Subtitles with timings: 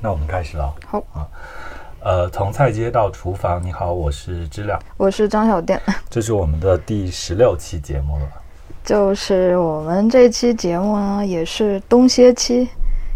[0.00, 0.74] 那我们开始了。
[0.86, 1.26] 好啊，
[2.00, 8.26] 呃，从菜街到厨房，你好，我是知了，我是张小店， 这是我们的第十六期节目了。
[8.84, 12.68] 就是我们这期节目呢，也是冬歇期，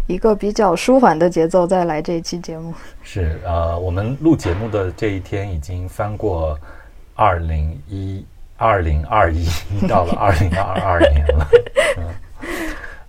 [0.07, 2.73] 一个比较舒缓的节奏再来这一期节目。
[3.01, 6.59] 是呃，我们录节目的这一天已经翻过
[7.15, 8.25] 二零一
[8.57, 9.47] 二零二一，
[9.87, 11.47] 到了二零二二年了。
[11.97, 12.03] 嗯，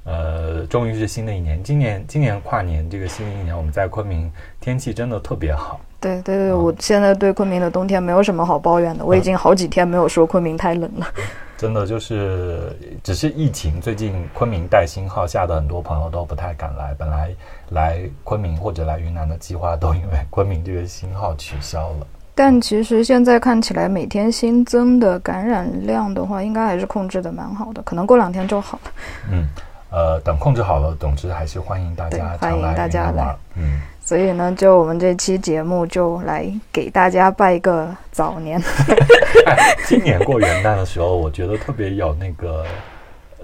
[0.04, 1.62] 呃，终于是新的一年。
[1.62, 4.30] 今年今年跨年这个新的一年，我们在昆明
[4.60, 5.80] 天气真的特别好。
[6.00, 11.06] 对对对，我现在对昆明的冬天没有什么好抱怨的，我已经好几天没有说昆明太冷了。
[11.56, 16.94] 真的就是，只是疫情最近昆明带星号，下的很多朋友都不太敢来。
[16.98, 17.34] 本来
[17.70, 22.06] 来昆明或者来云南的计划，都因为昆明这个星号取消了。
[22.34, 28.92] 但其实现在看起来，每天新增的感染量的话，应该还是控制的蛮好的，可能过两天就好了。
[29.30, 29.46] 嗯，
[29.94, 33.36] 呃，等控制好了，总之还是欢迎大对家欢迎大家来。
[33.54, 38.60] 嗯，所以呢，就我们这期节目就来给大家拜个早年。
[39.46, 42.64] 哎 今年过元旦的时候，我觉得特别有那个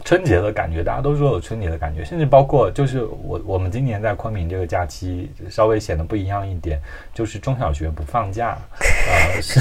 [0.05, 6.81] 春节的感觉，大家都说有春节的感觉，甚至包括就是我我们今年在昆明这个假期稍微显得不一样一点，
[7.21, 9.61] 就是中小学不放假，呃，是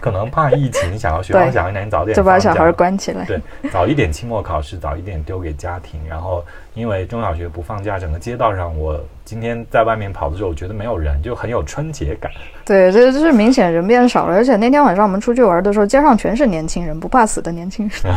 [0.00, 3.22] 可能怕疫情，想要学校对想一年早点就把小孩关起来。
[3.26, 3.38] 对，
[3.70, 6.00] 早一点期末考试，早一点丢给家庭。
[6.08, 12.32] 然后因为中小学不放假，整个街道上，我今天在外面跑的时候，我觉得没有人，就很有春节感。
[12.64, 18.00] 对，这这是明显人变少了，而且那天晚上我们出去玩的时候，街上全是年轻人，不怕死的年轻人。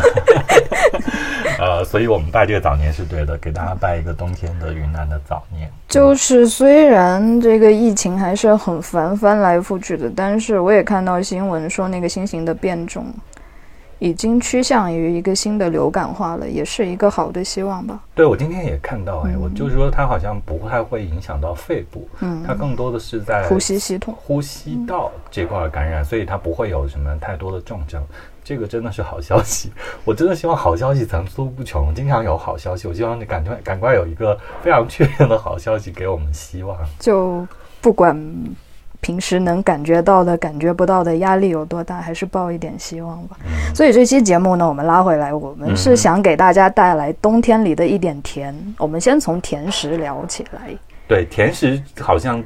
[1.60, 5.70] 呃，所以我们拜这个早年是对的，给大家拜一个冬天的云南的早年。
[5.90, 13.06] 就是虽然这个疫情还是很烦，翻来覆去的，但是我也看到新闻说那个新型的变种
[14.00, 18.00] 已经趋向于一个新的流感化了，也是一个好的希望吧。
[18.16, 24.14] 对我今天也看到，哎，我就是说它好像不太会影响到肺部，嗯，它更多的是在呼吸系统。
[24.18, 28.02] 呼吸道这块感染，所以它不会有什么太多的重症。
[28.42, 29.72] 这个真的是好消息，
[30.04, 32.88] 我真的希望好消息层出不穷，经常有好消息。
[32.88, 36.76] 我希望你赶快赶快有一个非常确定的好消息给我们希望。
[36.98, 37.46] 就
[37.82, 38.16] 不管
[39.02, 43.38] 平时能感觉到的、感觉不到的压力有多大，还是抱一点希望吧。
[43.46, 48.54] 嗯所以这期节目呢，我们拉回来，我们是嗯想给大家带来冬天里的一点甜。
[48.78, 50.76] 我们先从甜食聊起来。
[51.08, 52.44] 对，甜食好像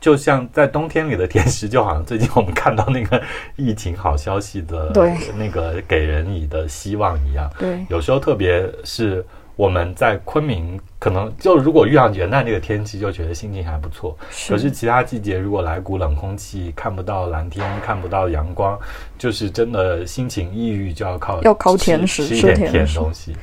[0.00, 3.20] 就像在冬天里的甜食，就好像最近我们看到那个
[3.56, 7.50] 疫情好消息的对那个给人以的希望一样。
[7.58, 9.24] 对，有时候特别是
[9.56, 14.16] 我们在昆明，可能就如果遇上元旦这个天气，就觉得心情还不错。
[14.48, 18.78] 可是其他季节如果来股冷空气，看不到蓝天，看不到阳光，
[19.16, 23.34] 就是真的心情抑郁，就要靠要靠甜食吃一点甜东西。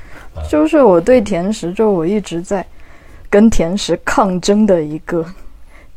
[0.48, 2.66] 就是我对甜食，就我一直在
[3.30, 5.26] 跟甜食抗争的一个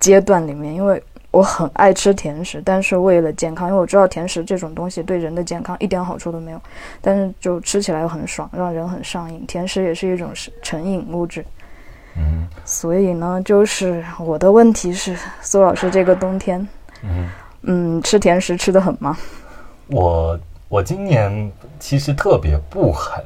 [0.00, 1.02] 阶段里面，因为
[1.36, 6.58] 我很爱吃甜食，但是为了健康，因为我知道甜食这种东西对人的健康一点好处都没有，
[7.02, 9.44] 但是就吃起来又很爽，让人很上瘾。
[9.46, 11.44] 甜食也是一种是成瘾物质，
[12.16, 16.66] 嗯所以呢，就是我的问题是，苏老师这个冬天，
[17.02, 17.28] 嗯，
[17.62, 19.14] 嗯，吃甜食吃的很吗？
[19.88, 23.22] 我我今年其实特别不狠，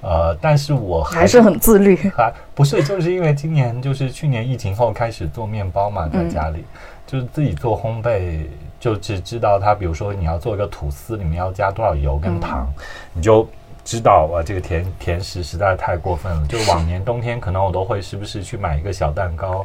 [0.00, 1.94] 呃，但是我还还是很自律？
[2.16, 6.64] 还不是，就是因为今年就是去年疫情后开始做面包嘛，在家里、
[7.08, 8.42] 就是自己做烘焙，
[8.78, 12.68] 就只知道它，比如说你要做一个吐司，里面要加多少油跟糖，
[13.14, 13.48] 你就
[13.82, 16.46] 知道哇，这个甜甜食实在太过分了。
[16.46, 19.64] 就往年冬天可能我都会时不时去买一个小蛋糕，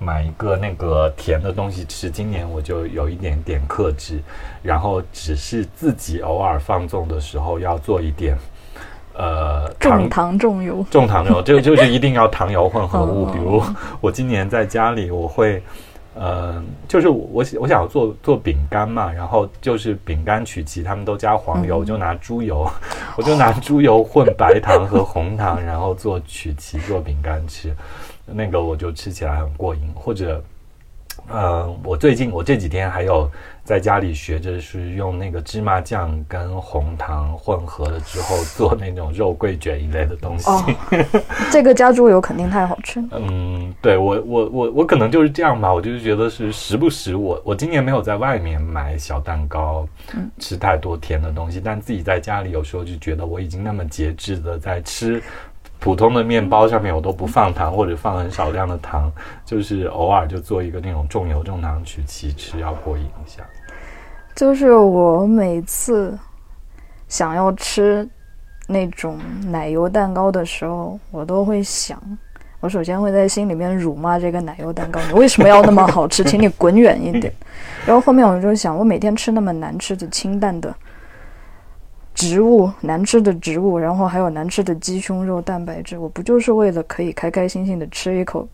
[0.00, 2.10] 买一个那个甜的东西吃。
[2.10, 4.20] 今年我就有一点点克制，
[4.60, 8.36] 然后只是自己偶尔放纵的时候要做一点。
[9.12, 13.26] 呃，重糖重油，重糖重油，就就是一定要糖油混合物。
[13.26, 13.62] 哦 比如
[14.00, 15.62] 我今年在家里，我会，
[16.14, 22.68] 呃，就是我我想做做饼干嘛，然后就是饼干曲奇，他们都加黄油，我就拿猪油，
[23.16, 27.72] 我就拿猪油混白糖和红糖，然后做曲奇做饼干吃，
[28.26, 29.80] 那个我就吃起来很过瘾。
[29.94, 30.42] 或者，
[31.30, 33.30] 呃，我最近我这几天还有
[33.62, 40.50] 在家里学着是用那个芝麻酱跟红糖混合了之后做那种肉桂卷一类的东西。
[40.50, 40.64] 哦，
[41.52, 43.06] 这个加猪油肯定太好吃了。
[43.12, 49.86] 嗯，对我我我我可能就是这样吧，我就是觉得是时不时我我今年没有在外面买小蛋糕，
[50.38, 55.22] 吃太多甜的东西，但自己在家里有时候就觉得我已经那么节制的在吃。
[55.80, 59.10] 普通的面包上面我都不放糖，或者放很少量的糖，
[59.46, 63.42] 就是偶尔就做一个那种重油重糖曲奇吃，要过瘾一下。
[64.36, 66.16] 就是我每次
[67.08, 68.08] 想要吃
[68.68, 71.98] 那种奶油蛋糕的时候，我都会想，
[72.60, 76.22] 我首先会在心里面辱骂这个奶油蛋糕，你为什么要那么好吃？
[76.24, 77.32] 请你滚远一点。
[77.86, 80.74] 然后后面我就想，我每天吃那么难吃的清淡的
[82.14, 88.46] 植物，难吃的植物，然后还有难吃的鸡胸肉蛋白质，我不就是为了可以开开心心的吃一口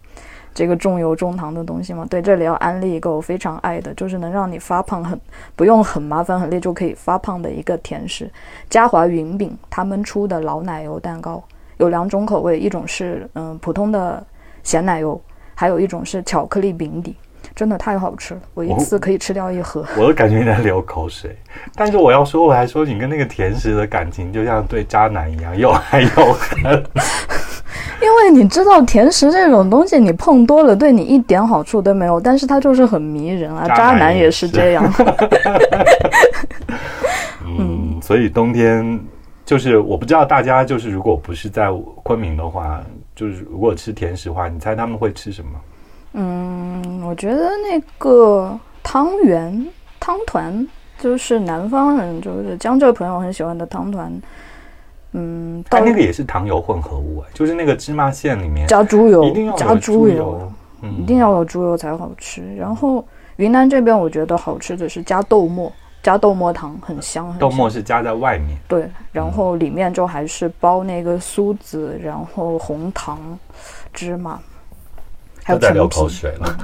[0.55, 2.07] 这个重油重糖的东西吗？
[2.09, 5.21] 对，这里要安利一个我非常爱的，就是能让你发胖很
[5.55, 8.31] 不用很麻烦很累就可以发胖的一个甜食——
[8.71, 11.43] 嘉华云饼他们出的老奶油蛋糕。
[11.79, 14.25] 有两种口味，一种是嗯普通的
[14.63, 15.21] 咸奶油，
[15.55, 17.15] 还有一种是巧克力饼底，
[17.57, 19.83] 真的太好吃了，我一次可以吃掉一盒。
[19.97, 21.35] 我都感觉你在流口水，
[21.75, 26.63] 但是我要说，我还说你跟那个甜食的感情就像对渣男一样，又爱又恨。
[28.03, 33.67] 因为你知道，甜食这种东西，你碰多了对你一点好处都没有，但是它就是很迷人啊。
[33.69, 34.93] 渣男也是这样。
[37.59, 39.01] 嗯，所以冬天。
[39.47, 41.69] 就是我不知道大家就是如果不是在
[42.03, 42.83] 昆明的话，
[43.15, 45.51] 就是如果吃甜食的话，你猜他们会吃什么？
[46.19, 49.67] 嗯，我觉得那个汤圆、
[50.01, 50.67] 汤团，
[50.99, 54.13] 就是南方人，就是江浙朋友很喜欢的汤团。
[55.13, 60.51] 嗯，它那个也是糖油混合物啊，就是那个芝麻馅里面加猪油，一定要加猪油，
[60.99, 62.43] 一定要有猪油才好吃。
[62.57, 65.71] 然后云南这边我觉得好吃的是加豆沫。
[66.03, 73.19] 加豆沫糖很香，豆沫是加在外面，对，然后里面就还是包那个酥子，然后红糖、
[73.93, 74.41] 芝麻，
[75.47, 76.59] 还有在流口水了。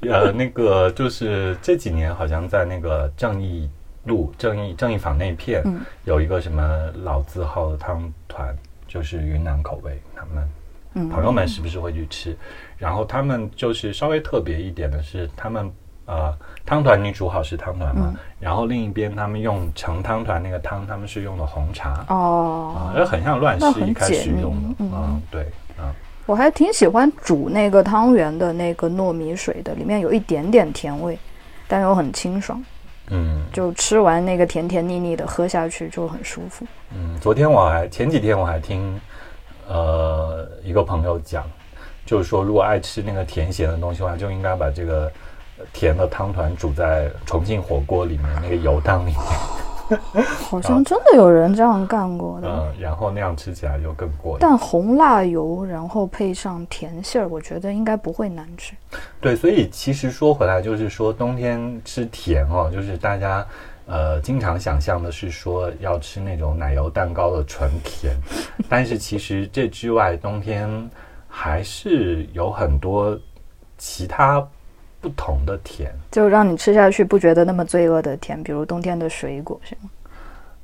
[0.00, 3.68] 对， 呃，那个就是这几年好像在那个正义
[4.04, 5.62] 路、正义正义坊那片
[6.04, 8.56] 有一个什么老字号的汤团，
[8.88, 12.34] 就是云南口味，他们朋友们是不是会去吃？
[12.78, 15.70] 然后他们就是稍微特别一点的是，他们
[16.06, 16.34] 呃。
[16.68, 18.12] 汤团你煮好是汤团嘛？
[18.40, 25.46] 然后另一边他们用盛汤团那个汤，他们是用的红茶哦，啊，很像乱世一开始用的，嗯，对，啊，
[26.26, 31.18] 我还挺喜欢煮那个汤圆的那个糯米水的，里面有一点点甜味，
[31.66, 32.62] 但又很清爽，
[33.08, 36.66] 嗯，就吃完那个甜甜腻腻的，喝下去就很舒服。
[36.92, 39.00] 嗯，昨天我还前几天我还听
[39.68, 41.44] 呃一个朋友讲，
[42.04, 45.10] 就是说如果爱吃那个甜咸的东西的话，就应该把这个。
[45.72, 49.16] 甜的汤团煮在重庆火锅里面那个油汤里面，
[50.48, 52.48] 好像真的有人这样干过的。
[52.48, 54.38] 嗯，然后那样吃起来就更过瘾。
[54.40, 58.74] 但红辣油，然后配上甜馅儿，我觉得应该不会难吃。
[59.20, 63.46] 对，所以其实说回来，就是说冬天吃甜哦，就是大家
[63.86, 68.16] 呃经常想象的是说要吃那种奶油蛋糕的纯甜，
[68.68, 70.90] 但是其实这之外，冬天
[71.28, 73.18] 还是有很多
[73.78, 74.46] 其他。
[75.06, 79.90] 不同的甜，就让你吃下去不觉得那么罪恶的甜，比如冬天的水果，是吗？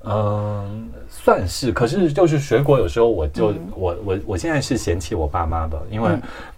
[0.05, 1.71] 嗯，算是。
[1.71, 6.11] 可是就是水果，有时候我就我我我现在是嫌弃我爸妈的，因为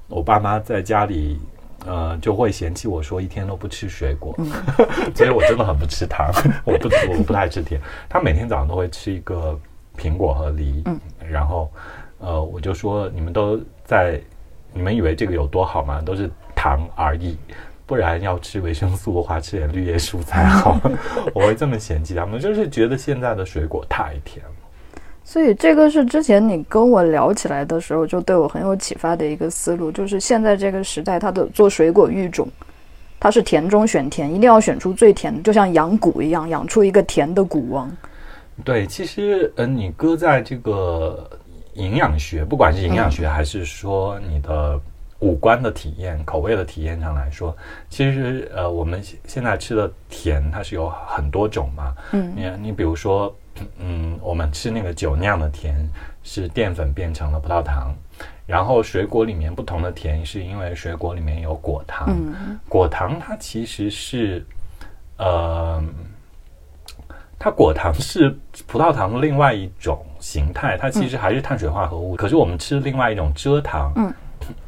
[0.09, 1.39] 我爸妈在家里
[1.85, 4.35] 呃就会嫌弃我说一天都不吃水果，
[5.15, 6.33] 所以我真的很不吃糖，
[6.65, 7.79] 我不我不太吃甜。
[8.09, 9.61] 他每天早上都会吃一个
[9.99, 10.99] 苹果和梨，嗯，
[11.29, 11.71] 然后
[12.19, 14.19] 呃我就说你们都在，
[14.73, 16.01] 你们以为这个有多好吗？
[16.01, 17.37] 都是糖而已。
[17.87, 20.81] 不然要吃维生素的话，吃点绿叶蔬菜好。
[21.35, 24.53] 我会这么嫌弃他们，就是觉得现在的水果太甜了。
[25.23, 32.49] 所以这个是之前你跟我聊起来的时候，就对我很有启发的一个思路，就是现在这个时代，它的做水果育种，
[33.21, 37.91] 它是甜中选甜，一定要选出最甜的，就像养蛊一样，养出一个甜的蛊王。
[38.65, 41.29] 对，其实嗯，你搁在这个
[41.75, 44.81] 营养学，不管是营养学还是说你的。
[45.25, 47.57] 五官的体验、口味的体验上来说，
[47.89, 51.95] 其实呃，我们现在吃的甜，它是有很多种嘛。
[52.13, 53.35] 嗯，你你比如说，
[53.79, 55.75] 嗯，我们吃那个酒酿的甜，
[56.23, 57.95] 是淀粉变成了葡萄糖，
[58.47, 62.07] 然后水果里面不同的甜，是因为水果里面有果糖。
[62.11, 64.45] 嗯，果糖它其实是，
[65.17, 65.83] 呃，
[67.39, 68.29] 它果糖是
[68.67, 72.15] 葡萄糖的另外一种形态，它其实还是碳水化合物。
[72.15, 73.91] 可是我们吃另外一种蔗糖。
[73.97, 74.13] 嗯。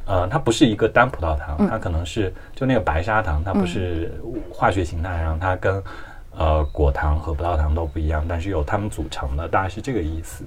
[0.07, 4.19] 呃，它不是一个单葡萄糖，它可能是就那个白砂糖，它不是
[4.53, 5.83] 化学形态，然后它跟
[6.31, 10.45] 呃果糖和葡萄糖都不一样，但是有它们组成的，大概是这个意思。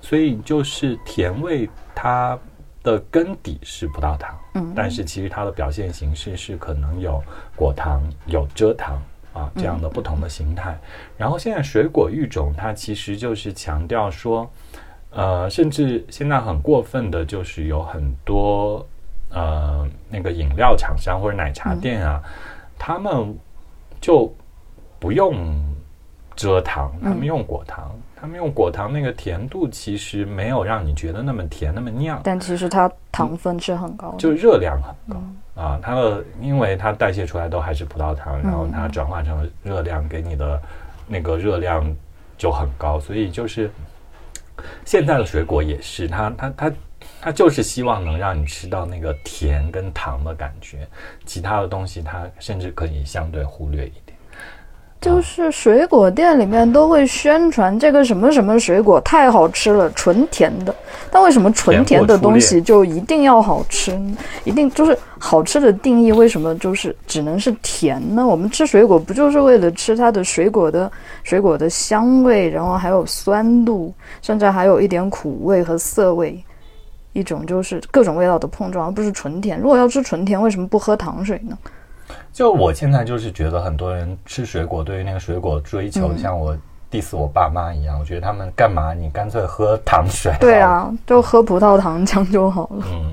[0.00, 2.38] 所以就是甜味，它
[2.82, 7.22] 的根底是葡萄糖，嗯，但是其实它的表现形式是可能有
[7.54, 9.00] 果糖、有蔗糖
[9.34, 10.78] 啊这样的不同的形态。
[11.18, 14.50] 然后现在水果育种，它其实就是强调说。
[15.14, 18.88] 呃，甚至现在很过分的，就是有很多
[19.32, 22.22] 呃那个饮料厂商或者奶茶店啊，
[22.78, 23.36] 他们
[24.00, 24.32] 就
[24.98, 25.34] 不用
[26.36, 35.22] 蔗糖，他们用果糖，他们用果糖那个甜度其实没有让你觉得那么甜那么酿，但其实它糖分是很高的，就热量很高。
[35.54, 40.60] 啊，它的因为它代谢出来都还是葡萄糖，然后它转化成热量给你的
[41.06, 41.84] 那个热量
[42.38, 43.70] 就很高，所以就是
[44.86, 46.72] 现在的水果也是，它它它
[47.22, 50.88] 它就是希望能让你吃到那个甜跟糖的感觉，
[51.24, 54.18] 其他的东西它甚至可以相对忽略一点。
[55.00, 60.74] 就是水果店里面都会宣传这个什么什么水果太好吃了，纯甜的。
[61.10, 64.00] 但为什么纯甜的东西就一定要好吃？
[64.44, 66.12] 一定就是好吃的定义？
[66.12, 68.24] 为什么就是只能是甜呢？
[68.24, 70.90] 我们吃水果不就是为了吃它的水果的
[71.24, 76.40] 水果的香味，然后还有酸度，甚至还有一点苦味和涩味，
[77.12, 79.58] 一种就是各种味道的碰撞，而不是纯甜。
[79.58, 81.56] 如果要吃纯甜，为什么不喝糖水呢？
[82.32, 86.56] 就我现在就是觉得很多人吃水果，对于那个水果追求，像我
[86.90, 88.94] diss 我爸妈一样，我觉得他们干嘛？
[88.94, 90.32] 你干脆喝糖水。
[90.40, 92.84] 对啊，就喝葡萄糖 浆就好了。
[92.90, 93.12] 嗯，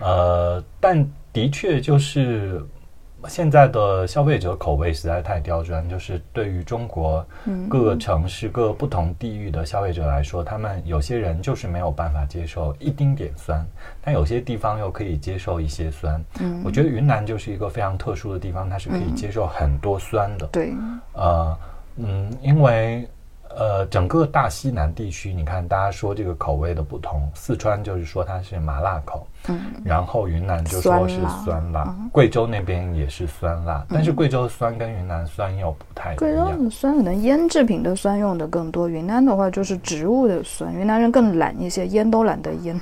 [0.00, 2.64] 呃，但的确就是。
[3.28, 7.24] 现在的消费者口味实在太刁钻，就是对于中国
[7.68, 13.66] 各个城市、各个不同地域的消费者来说，他们有些人就是没有办法接受一丁点酸，
[14.00, 16.24] 但有些地方又可以接受一些酸。
[16.40, 20.46] 嗯，我觉得云南就是一个非常特殊的地方，它是可以接受很多酸的。
[20.48, 20.72] 对，
[21.14, 21.58] 呃，
[21.96, 23.08] 嗯，因为。
[23.56, 36.18] 呃，整个大西南地区，你看，大家说这个口味的不同，四川就是说它是麻辣口，嗯，然后云南就说是酸辣，贵州那边也是酸辣，但是贵州的酸跟云南酸又不太一样。
[36.18, 42.80] 贵州的酸可能腌制品的酸用的更多，云南的话就是植物的酸，云南人更懒一些，腌都懒得腌，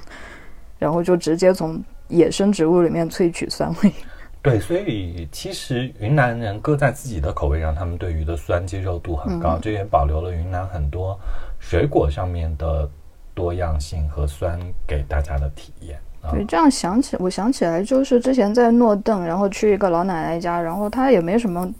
[0.78, 3.92] 然后就直接从野生植物里面萃取酸味。
[4.42, 11.18] 对，所以其实云南人搁在自己的口味上，他们对鱼的酸接受度很高，这也保留了云南很多
[11.58, 12.88] 水果上面的
[13.34, 15.98] 多样性和酸给大家的体验。
[16.30, 21.70] 对，这样想起，我想起来就是之前在诺邓，然后去一个老奶奶家，然后她也没什么，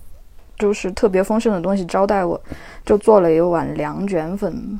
[0.58, 2.38] 就是特别丰盛的东西招待我，
[2.84, 4.78] 就做了一碗凉卷粉。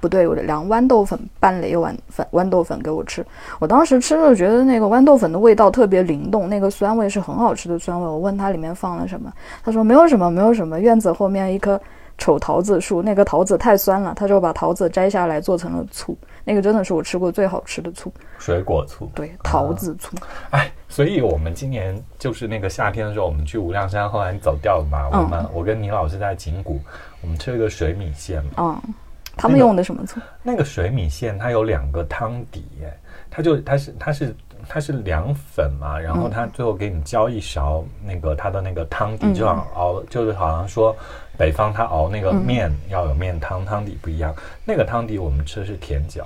[0.00, 3.24] 不对，我的凉豌豆粉拌了一碗粉豌豆粉给我吃。
[3.58, 8.06] 我当时吃了，觉得那个豌豆粉的味道特别灵动，那个酸味是很好吃的酸味。
[8.06, 9.32] 我问他里面放了什么，
[9.64, 10.80] 他说没有什么，没有什么。
[10.80, 11.80] 院子后面一棵
[12.16, 16.16] 丑桃子树，那个桃子太酸了，他就把桃子摘下来做成了醋。
[16.44, 19.10] 那个真的是我吃过最好吃的醋，水果醋。
[19.14, 20.16] 对，桃子醋。
[20.50, 25.08] 哎，所以我们今年就是那个夏天的时候，我们去无量山，后来你走掉了嘛？
[25.12, 26.80] 我们我跟倪老师在景谷，
[27.20, 28.50] 我们吃了个水米线嘛。
[28.56, 28.94] 嗯。
[29.38, 30.20] 他们用的什么醋？
[30.42, 32.92] 那个水米线它有两个汤底，哎，
[33.30, 34.36] 它就它是它是
[34.68, 40.94] 它是凉粉嘛，然后它最后给你浇一勺那个它的那个汤底，就像熬，就是好像说
[41.38, 44.34] 北方它熬那个面要有面汤，汤底不一样。
[44.64, 46.22] 那个汤底我们吃的是甜饺，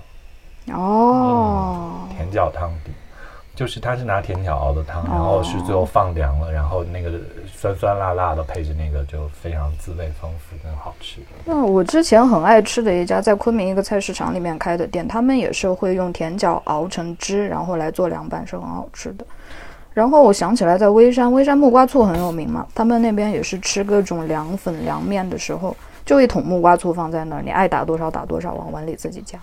[0.75, 2.91] 哦，甜饺汤底。
[3.55, 7.13] 就是它是拿甜条熬的汤，然后是最后放凉了，然后那个
[7.47, 11.21] 酸酸辣辣的配着那个就非常滋味丰富，更好吃。
[11.45, 19.27] 那我之前很爱吃的一家在昆明一个菜市场里面开的店，他们也是会用甜角熬成汁，然后来做凉拌，是很好吃的。
[19.93, 29.39] 然后我想起来，在微山，微山木瓜醋很有名嘛，他们那边也是吃各种凉粉凉面的时候，就一桶木瓜醋放在那儿，你爱打多少打多少，往碗里自己加。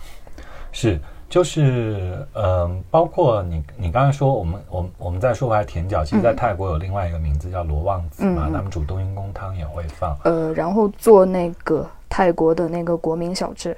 [0.71, 0.99] 是。
[1.29, 10.17] 就是嗯，包括你你刚才说我们我我们在说回来甜角，其实，在泰国有另外一个名字叫罗旺子嘛，他们煮冬阴功汤也会放。
[10.23, 13.77] 呃，然后做那个泰国的那个国民小吃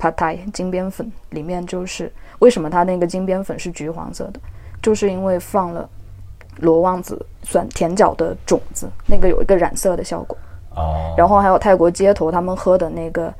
[0.00, 4.40] ，Pad Thai 金边粉，里面就是为什么它那个金边粉是橘黄色的，
[4.80, 5.86] 就是因为放了
[6.56, 10.38] 罗旺子酸甜角的种子，那个有一个染色的效果。
[10.74, 11.14] 哦。
[11.18, 13.30] 然后还有泰国街头他们喝的那个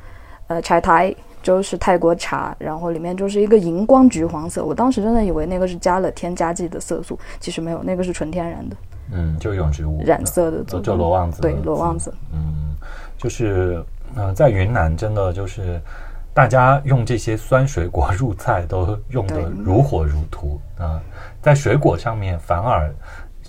[0.49, 1.17] 呃 Chai。
[1.43, 4.65] 就是泰国茶，然后里面就是一个荧光橘黄色。
[4.65, 8.77] 我当时真的以为那个是加了添加剂的色素，其实没有，那个是纯天然的。
[9.11, 11.41] 嗯，就用植物染色的，就罗旺子。
[11.41, 12.13] 对，罗旺子。
[12.33, 12.75] 嗯，
[13.17, 13.83] 就是
[14.15, 15.81] 嗯，在云南真的就是
[16.35, 21.01] 大家用这些酸水果入菜都用的如火如荼啊，
[21.41, 22.93] 在水果上面反而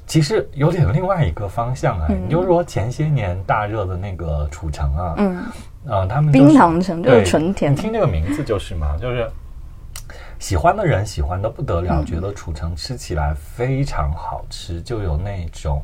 [0.07, 2.07] 其实有点另外一个方向啊。
[2.07, 5.43] 你就说前些年大热的那个褚橙啊，嗯。
[5.89, 7.71] 啊，他们冰糖橙就是纯甜。
[7.71, 9.29] 你听这个名字就是嘛，就是
[10.37, 15.81] 喜欢的人喜欢的不得了，觉得褚橙吃起来非常好吃，就有那种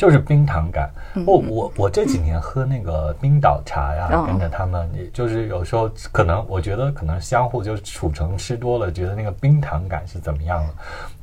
[0.00, 0.90] 就是冰糖感。
[1.26, 10.72] 我我我这几年喝那个冰岛茶呀，嗯跟着他们，也就是有时候可能我觉得可能相互就是储成吃多了，觉得那个冰糖感是怎么样的。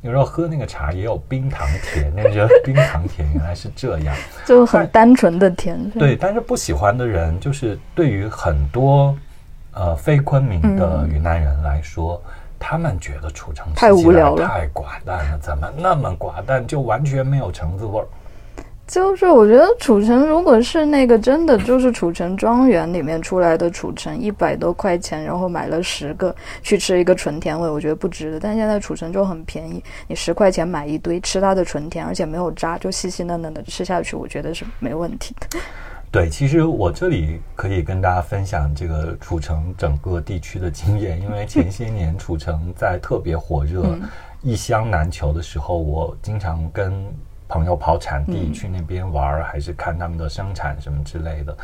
[0.02, 4.14] 有时候喝那个茶也有冰糖甜，那觉得冰糖甜原来是这样。
[4.46, 5.90] 就很单纯的甜。
[5.90, 9.12] 对，但是不喜欢的人，就是对于很多
[9.72, 12.22] 呃非昆明的云南人来说，
[12.60, 18.06] 他们觉得楚橙吃太起来无聊了太寡淡了，怎么那么寡淡，就完全没有橙子味儿。
[18.88, 28.40] 就是我觉得褚橙如果是那个真的就是褚橙庄园里面出来的褚橙，一百多块钱，然后买了十个去吃一个纯甜味，我觉得不值得。
[28.40, 35.58] 但现在褚橙就很便宜，你十块钱买一堆，吃它的纯甜，而且没有渣，就细细嫩嫩的吃下去，我觉得是没问题的。
[36.10, 43.84] 对，其实我这里可以跟大家分享这个褚橙整个地区的经验，因为前些年褚橙在特别火热、
[44.40, 47.04] 一箱难求的时候，我经常跟
[47.48, 51.56] 朋友跑产地去那边玩儿，还是看他们的生产什么之类的，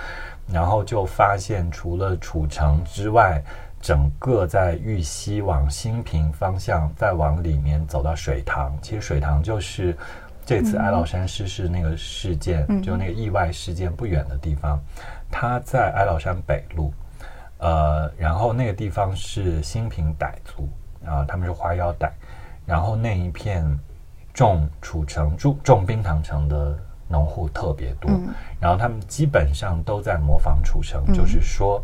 [0.49, 3.43] 然后就发现除了褚橙之外，
[3.81, 9.95] 整个在玉溪往新平方向再往里面走到水塘，其实水塘就是
[10.47, 14.81] 这次哀牢山失事那个事件，就那个意外事件不远的地方，
[15.31, 16.95] 它在哀牢山北路，
[17.59, 20.67] 呃，然后那个地方是新平傣族
[21.07, 22.09] 啊、他们是花腰傣，
[22.65, 23.63] 然后那一片
[24.35, 26.77] 种褚橙、种种冰糖橙的
[27.07, 28.11] 农户特别多，
[28.61, 31.81] 然后他们基本上都在模仿褚橙，就是说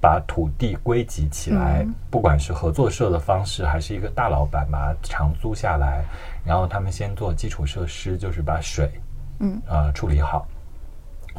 [0.00, 6.04] 把土地归集起来，不管是合作社的方式，还是一个大老板把它长租下来，
[6.44, 8.90] 然后他们先做基础设施，就是把水，
[9.38, 10.48] 嗯，呃处理好，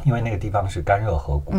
[0.04, 1.54] 因为那个地方是干热河谷，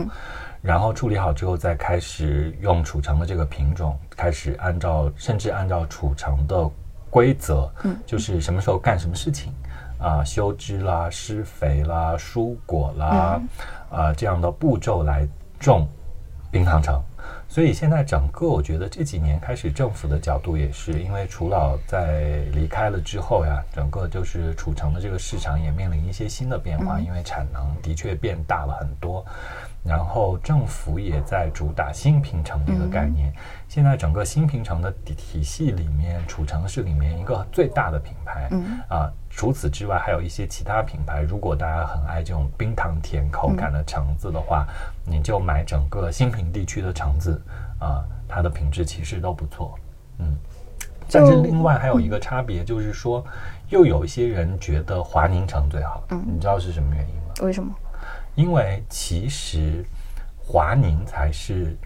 [0.62, 6.68] 然后处理好之后，再开始用褚橙的这个品种，开始按照甚至按照褚橙的
[7.10, 9.52] 规则，嗯，就是什么时候干什么事情，
[10.00, 13.42] 啊、修枝啦、施肥啦、蔬果啦，
[13.90, 15.28] 啊、这样的步骤来
[15.60, 15.88] 种
[16.52, 17.02] 冰糖橙。
[17.50, 29.26] 所以现在整个，我觉得这几年开始，政府的角度也是，因为褚老在离开了之后呀，整个就是褚橙的这个市场也面临一些新的变化，因为产能的确变大了很多。
[29.84, 33.34] 然后政府也在主打新品城这个概念。
[33.78, 38.48] 现在整个新平城的体体系里面，褚橙是里面一个最大的品牌。
[38.50, 41.22] 嗯啊，除此之外还有一些其他品牌。
[41.22, 44.66] 如果大家很爱这种冰糖甜口感的橙子的话，
[45.06, 47.40] 你就买整个新平地区的橙子
[47.78, 49.78] 啊，它的品质其实都不错。
[50.18, 50.36] 嗯，
[51.12, 53.24] 但是另外还有一个差别，就是说，
[53.70, 56.04] 又有一些人觉得华宁橙最好。
[56.10, 57.34] 嗯你知道是什么原因吗？
[57.44, 57.72] 为什么？
[58.34, 59.86] 因为其实
[60.36, 61.78] 华宁才是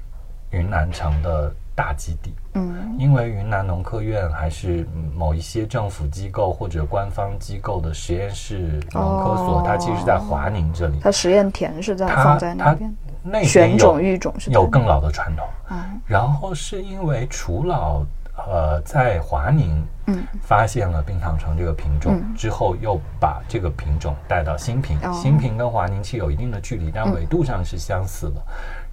[0.52, 2.96] 云南城的大基地，嗯。
[3.00, 9.64] 因为云南农科院还是嗯某一些政府机构或者官方机构的实验室农科所，哦。
[9.66, 15.48] 它其实是在华宁这里，它实验田是在它放在那它边，那边选有种育种是有更老的传统。
[15.72, 16.00] 嗯。
[16.06, 18.04] 然后是因为楚老
[18.36, 20.24] 呃在华宁嗯。
[20.44, 22.36] 发现了冰糖橙这个品种、嗯。
[22.36, 25.00] 之后，又把这个品种带到新平。
[25.02, 25.12] 哦。
[25.14, 27.14] 新平跟华宁其实有一定的距离，但嗯。
[27.14, 28.42] 纬度上是相似的。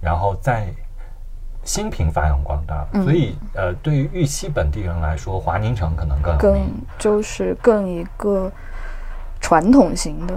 [0.01, 0.67] 然后在
[1.69, 6.59] 新平发扬光大，嗯所以呃，对于玉溪本地人来说，华宁城可能更更。
[6.97, 8.51] 就是更一个
[9.39, 10.33] 传统型的。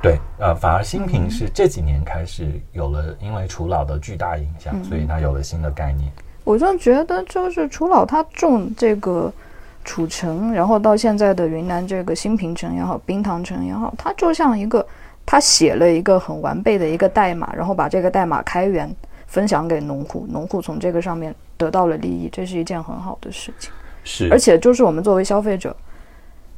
[0.00, 6.08] 对，呃，反而新品是这几年开始有了，因为楚老的巨大影响，嗯所以它有了新的概念。
[6.44, 9.32] 我就觉得，就是楚老他种这个
[9.84, 14.86] 楚城，然后到现在的云南这个新平城也好，冰糖城也好，它就像一个
[15.26, 18.88] 他写了一个很完备的一个代码，然后把这个代码开源
[19.26, 23.70] 分享给农户，农户从这个上面得到了利益，这是一件很好的事情。
[24.04, 25.76] 是，而且就是我们作为消费者，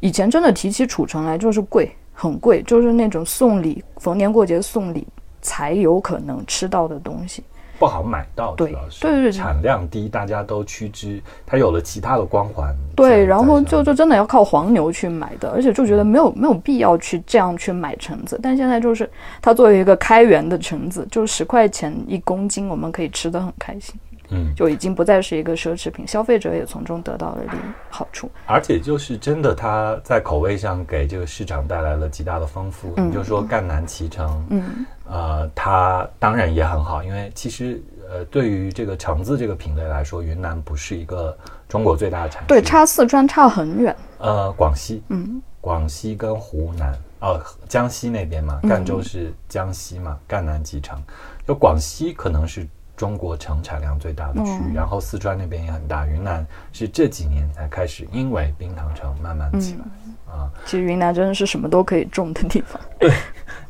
[0.00, 5.06] 以前真的提起褚橙来就是贵，很贵，就是那种送礼，逢年过节送礼
[5.40, 7.42] 才有可能吃到的东西。
[7.78, 12.74] 不好买到，对主要是对对对产量低，大家都趋之，它有了其他的光环。
[12.96, 18.38] 对，然后就就真的要靠黄牛去买的，而且就觉得没有没有必要去这样去买橙子。
[18.42, 19.08] 但现在就是
[19.40, 23.94] 它作为一个开源的橙子，就十块钱一公斤，我们可以吃得很开心，
[24.30, 27.60] 嗯，就已经不再是一个奢侈品，消费者也从中得到了利益
[27.90, 28.30] 好处。
[28.46, 32.92] 而且就是真的，它在口味上给这个市场带来了极大的丰富。
[32.96, 34.86] 嗯你就说赣南脐橙，嗯。
[35.10, 41.36] 呃，它当然也很好，因为其实呃，对于这个橙子这个品类来说，云南不是一个
[41.66, 43.96] 中国最大的产区，对，差四川差很远。
[44.18, 45.40] 呃广西，嗯。
[45.60, 51.02] 广西跟湖南，哦，江西那边嘛，赣州是江西嘛，赣南脐橙，
[51.46, 52.66] 就广西可能是
[52.98, 60.50] 中国橙产量最大的区域，嗯然后四川那边也很大，云南是这几年才开始因为冰糖橙慢慢起来、啊。
[60.66, 62.78] 其实云南真的是什么都可以种的地方。
[62.98, 63.10] 对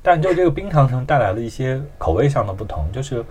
[0.03, 3.23] 但就这个冰糖橙带来了一些口味上的不同，就是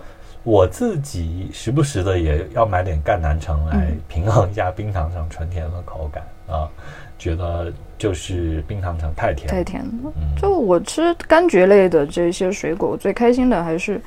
[0.44, 6.70] 我自己时不时的也要买点赣南橙来平衡一下冰糖橙纯甜的口感啊，
[7.18, 10.12] 觉得就是冰糖橙太甜，太甜了。
[10.40, 14.00] 就我吃柑橘类的这些水果，我最开心的还是，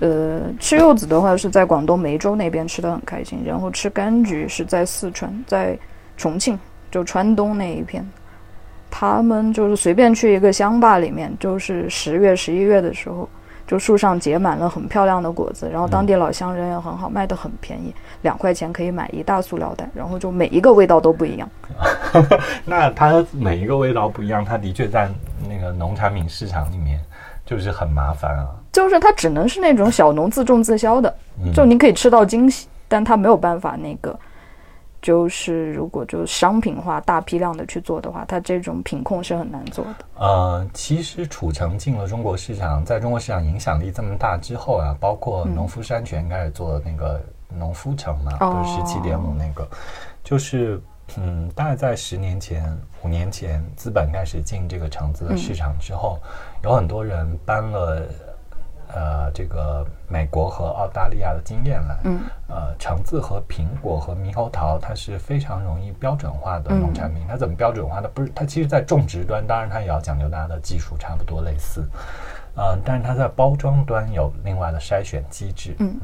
[0.00, 5.76] 呃，吃柚子的话是在广东梅州那边吃的很开心，然后吃柑橘是在四川，在
[6.16, 6.58] 重庆，
[6.90, 8.08] 就川东那一片。
[8.90, 13.28] 他们就是随便去一个乡坝里面，就是十月、十一月的时候，
[13.66, 21.48] 就树上结满了很漂亮的果子，然后当地老乡人也很好，卖的很便宜，两块钱可以买一大塑料袋，然后就每一个味道都不一样。
[22.64, 25.10] 那它每一个味道不一样，它的确在
[25.46, 26.98] 那个农产品市场里面
[27.48, 28.46] 就是很麻烦啊。
[28.70, 31.12] 就是它只能是那种小农自种自销的，
[31.54, 34.16] 就你可以吃到惊喜，但它没有办法那个。
[35.00, 39.94] 就是如果就商品化、大批量的去做的话，它这种品控是很难做的。
[40.16, 47.20] 呃，其实褚橙进了中国市场，在中国市场影响力这么大之后啊，包括农夫山泉开始做那个
[47.56, 49.66] 农夫城嘛，就是十七点五那个，
[50.24, 50.80] 就是
[51.16, 56.20] 嗯，大概在十年前、五年前，资本开始进这个橙子的市场之后，
[56.62, 58.02] 有很多人搬了。
[58.90, 67.22] 呃，这个美国和澳大利亚的经验来，嗯，呃，橙子和苹果和猕猴桃，它是非常容易标准化的农产品。
[67.28, 68.00] 它怎么标准化？
[68.00, 71.86] 它不是，它其实，在种植端，当然它也要讲究大家的技术，差不多类似，
[72.56, 75.76] 呃，但是它在包装端有另外的筛选机制。
[75.80, 76.00] 嗯，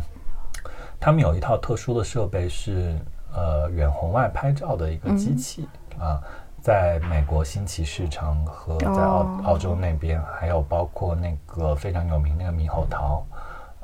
[1.00, 2.98] 他们有一套特殊的设备，是
[3.34, 5.68] 呃远红外拍照的一个机器
[5.98, 6.20] 啊。
[6.62, 13.22] 在美国新奇市场和在澳澳洲那边，还有包括那个非常有名那个猕猴桃，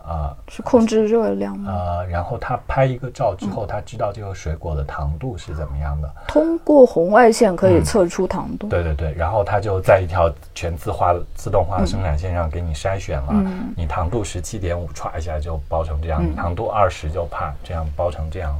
[0.02, 1.70] 啊，是控制热量吗？
[1.70, 6.10] 呃，然后他拍一个照之后，他知道这个水果的糖度是怎么样的。
[6.26, 8.66] 通过红外线可以测出糖度。
[8.68, 13.34] 对对对，然后他就在一条全自化、自动化的生产线上给你筛选了，
[13.76, 18.58] 你糖度十七点五，歘一下就包成这样；糖度二十就怕这样包成这样。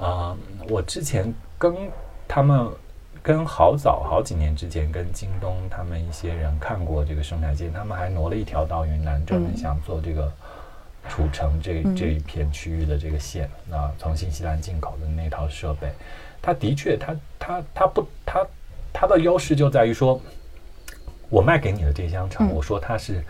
[0.00, 0.36] 啊，
[0.68, 1.74] 我之前跟
[2.28, 2.68] 他们。
[3.22, 10.32] 跟好早好几年之前，跟京东他们一些人看过这个生产线，他们还挪了一条到云南，专门想做这个
[11.08, 13.50] 褚橙这这一片区域的这个线。
[13.68, 15.90] 那从新西兰进口的那套设备，
[16.40, 18.46] 它的确，它它它不，它
[18.92, 20.20] 它的优势就在于说，
[21.28, 23.24] 我卖给你的这箱橙，我说它是。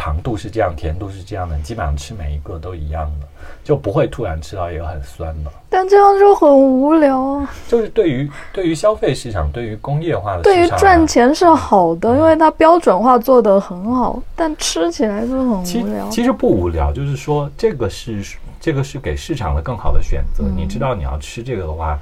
[0.00, 3.26] 糖度是这样，甜度是这样的，基本上吃每一个都一样的，
[3.62, 5.50] 就不会突然吃到一个很酸的。
[5.68, 7.50] 但这样就很无聊啊！
[7.68, 16.08] 就是对于对于消费市场，对于工业化的，对于赚钱是好的，因为它标准化做得很好，但吃起来就很无聊。
[16.08, 18.24] 其实不无聊，就是说这个是
[18.58, 20.44] 这个是给市场的更好的选择。
[20.56, 21.98] 你知道你要吃这个的话，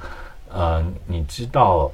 [0.53, 1.91] 呃，你知道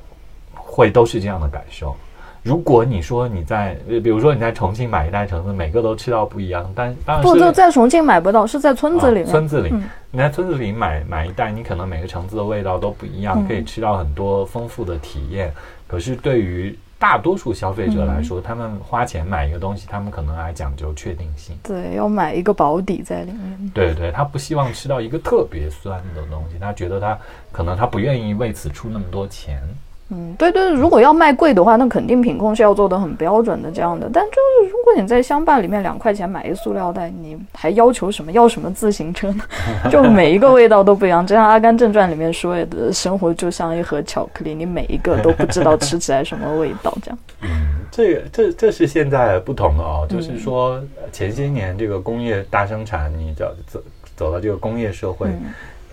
[0.54, 1.96] 会都是这样的感受。
[2.46, 9.26] 如果你说你在，比如说你在重庆买一袋橙子，每个都吃到不一样，但当然不就在重庆买不到，是在村子里面。
[9.26, 9.74] 村子里，
[10.12, 15.52] 你在村子里买买一袋，你可能每个橙子的味道都不一样，可以吃到很多丰富的体验。
[15.88, 21.58] 可是对于大多数消费者来说，他们花钱买一个东西，他们可能还讲究确定性。
[21.64, 23.72] 对，要买一个保底在里面。
[23.74, 27.18] 对对，他不希望吃到一个特别酸的东西，他觉得他
[27.52, 29.64] 可能他不愿意为此出那么多钱。
[30.10, 34.08] 嗯，对对，如果要卖贵的话，那肯定品控是要做的很标准的这样的。
[34.14, 38.32] 但就是如果你在乡坝里面两块钱买一塑料袋，你还要求什么？
[38.32, 39.44] 要什么自行车呢？
[39.90, 41.26] 就每一个味道都不一样。
[41.26, 47.18] 就像《阿甘正传》里面说的，生活就像一盒巧克力，你每一个都不知道吃起来什么味道，这样。
[47.42, 47.50] 嗯，
[47.90, 50.80] 这个这这是现在不同的哦，就是说
[51.12, 53.80] 前些年这个工业大生产，你走走
[54.16, 55.30] 走到这个工业社会。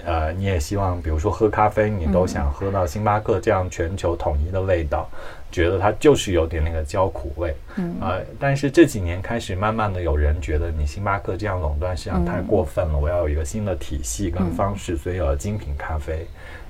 [0.04, 5.08] 呃，你也希望，比如说喝咖啡，你都想喝到星巴克这样全球统一的味道，
[5.50, 7.54] 觉得它就是有点那个焦苦味。
[7.76, 16.26] 嗯，呃，但是这几年开始，慢慢的有人觉得你星巴克这样垄断市场太过分了，我要有一个新的体系跟方式，所以有了精品咖啡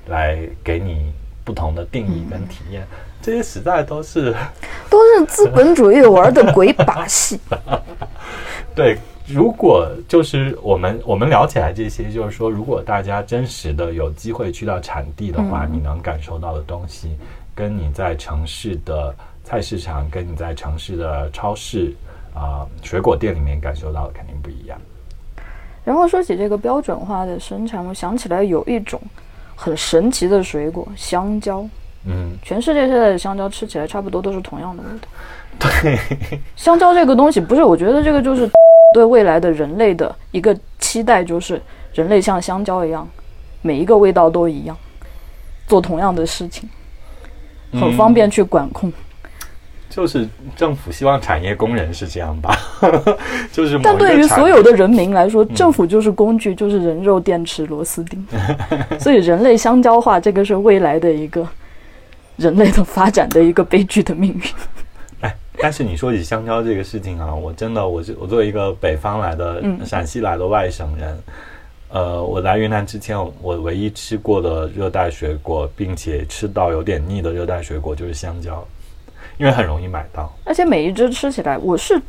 [0.09, 1.13] 来给你
[1.45, 2.87] 不同的定义跟体验。
[3.23, 4.35] 这些实在都是
[4.91, 7.41] 都是资本主义玩的鬼把戏。
[8.75, 8.99] 对。
[9.27, 17.17] 如果就是我们我们聊起来这些，就是说，如果大家真实的有机会去到产地的话，你能感受到的东西，
[17.55, 21.95] 跟你在城市的菜市场，跟你在城市的超市
[22.35, 24.79] 啊水果店里面感受到的肯定不一样。
[25.85, 29.01] 然后说起这个标准化的生产，我想起来有一种
[29.55, 31.65] 很神奇的水果——香蕉。
[32.05, 35.09] 嗯，全世界现在的香蕉吃起来差不多都是同样的味道。
[35.59, 35.99] 对，
[36.57, 38.51] 香蕉这个东西不是，我觉得这个就是。
[38.93, 41.61] 对未来的人类的一个期待，就是
[41.95, 43.09] 人类像香蕉一样，
[43.61, 44.77] 每一个味道都一样，
[45.67, 46.69] 做同样的事情，
[47.73, 48.93] 很方便去管控。
[49.89, 50.27] 就是
[50.57, 52.57] 政府希望产业工人是这样吧？
[53.53, 58.27] 就是但对于所有的人民来说，政府就是工具，就是人肉、电池、螺丝钉。
[58.99, 61.47] 所以人类香蕉化，这个是未来的一个
[62.37, 64.43] 人类的发展的一个悲剧的命运。
[65.55, 71.23] 哎，但是你说起香蕉这个事情啊，我真的，我是我作为一个北方来的、嗯陕西来的外省人，
[71.91, 78.67] 呃，我来云南之前，我唯一吃过的热带水果，并且吃到有点腻的热带水果就是香蕉，
[79.37, 80.33] 因为很容易买到。
[80.45, 82.01] 而且每一只吃起来，我是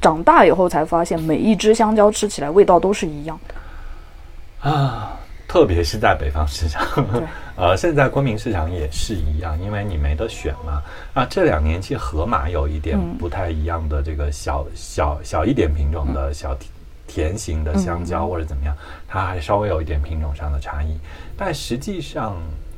[0.00, 4.70] 长大以后才发现，每一只香蕉吃起来味道都是一样的。
[4.70, 5.18] 啊，
[5.56, 6.86] 特别是在北方市场，
[7.56, 10.82] 呃，现在昆明市场也是一样，因为你没得选嘛。
[11.14, 13.16] 啊，这两年其实河马有一点嗯。
[13.16, 16.70] 不太一样的这个小小小一点品种的小甜
[17.06, 18.76] 甜型的香蕉或者怎么样，
[19.08, 20.94] 它还稍微有一点品种上的差异，
[21.38, 22.36] 但实际上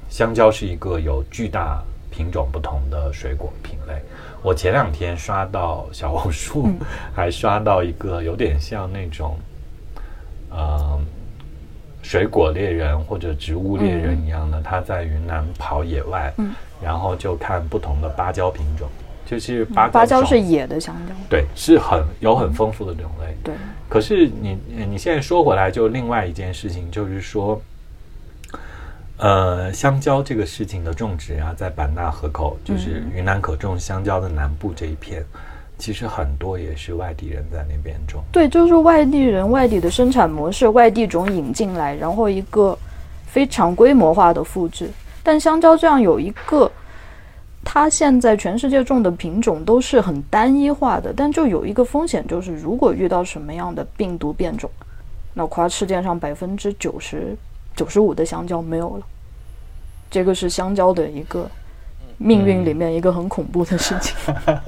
[0.08, 4.00] 香蕉是一个有巨大品种不同的水果品类。
[4.40, 6.68] 我前两天刷到小红书，
[7.12, 9.36] 还刷到一个有点像那种，
[10.48, 10.96] 呃，
[12.02, 16.54] 水果猎人或者植物猎人一样的，他在云南跑野外，嗯。
[16.80, 18.88] 然后就看不同的芭蕉品种，
[19.26, 23.36] 就是芭蕉芭蕉是野的香蕉，对，是很有很丰富的种类。
[23.42, 23.52] 对，
[23.88, 24.56] 可是你
[24.88, 27.60] 你现在说回来，就另外一件事情，就是说，
[29.16, 35.24] 呃，香蕉这个事情的种植啊，在版纳河口，就是云南可种香蕉的南部这一片，
[35.78, 38.22] 其实很多也是外地人在那边种。
[38.32, 42.76] 对，就是外地人、外地的生产模式、外地种引进来，然后一个
[43.26, 44.90] 非常规模化的复制。
[45.22, 46.70] 但香蕉这样有一个，
[47.64, 54.70] 它现在全世界种的品种都是很单一化的，但就有一个风险，就是如果遇到什么样的病毒变种，
[55.34, 57.36] 那夸世界上百分之九十
[57.76, 59.06] 九十五的香蕉没有了。
[60.10, 61.48] 这个是香蕉的一个
[62.18, 64.16] 命运里面一个很恐怖的事情。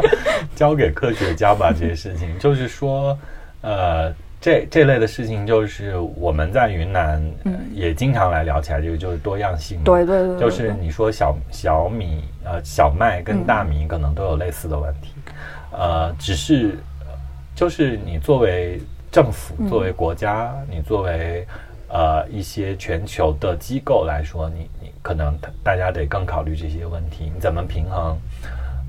[0.57, 3.17] 交给科学家吧，这些事情就是说，
[3.61, 9.85] 呃，这这类的事情，就是我们在云南、呃也经常来聊起来，这个就是多样性嘛。
[9.85, 15.15] 对对对对就是你说小小米呃小麦跟大米可能都有类似的问题，
[15.73, 17.07] 呃，只是呃
[17.55, 21.47] 就是你作为政府，作为国家，你作为
[21.93, 28.19] 呃一些全球的机构来说，你你可能大家得更考虑这些问题，你怎么平衡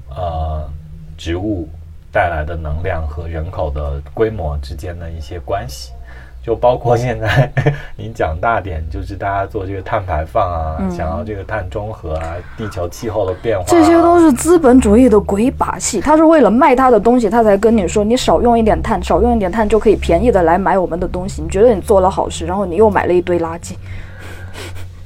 [0.09, 0.69] 呃
[1.17, 1.67] 植物
[2.11, 5.93] 带来的能量和人口的规模之间的一些关系。
[6.43, 7.51] 就包括现在
[7.95, 21.43] 你讲大点，就是大家做这个碳排放啊，想要这个碳中和啊，地球气候的变化、啊，这些都是资本主义的鬼把戏，他是为了卖他的东西，他才跟你说你少用一点碳，少用一点碳就可以便宜的来买我们的东西。
[21.43, 23.75] 你觉得你做了好事，然后你又买了一堆垃圾。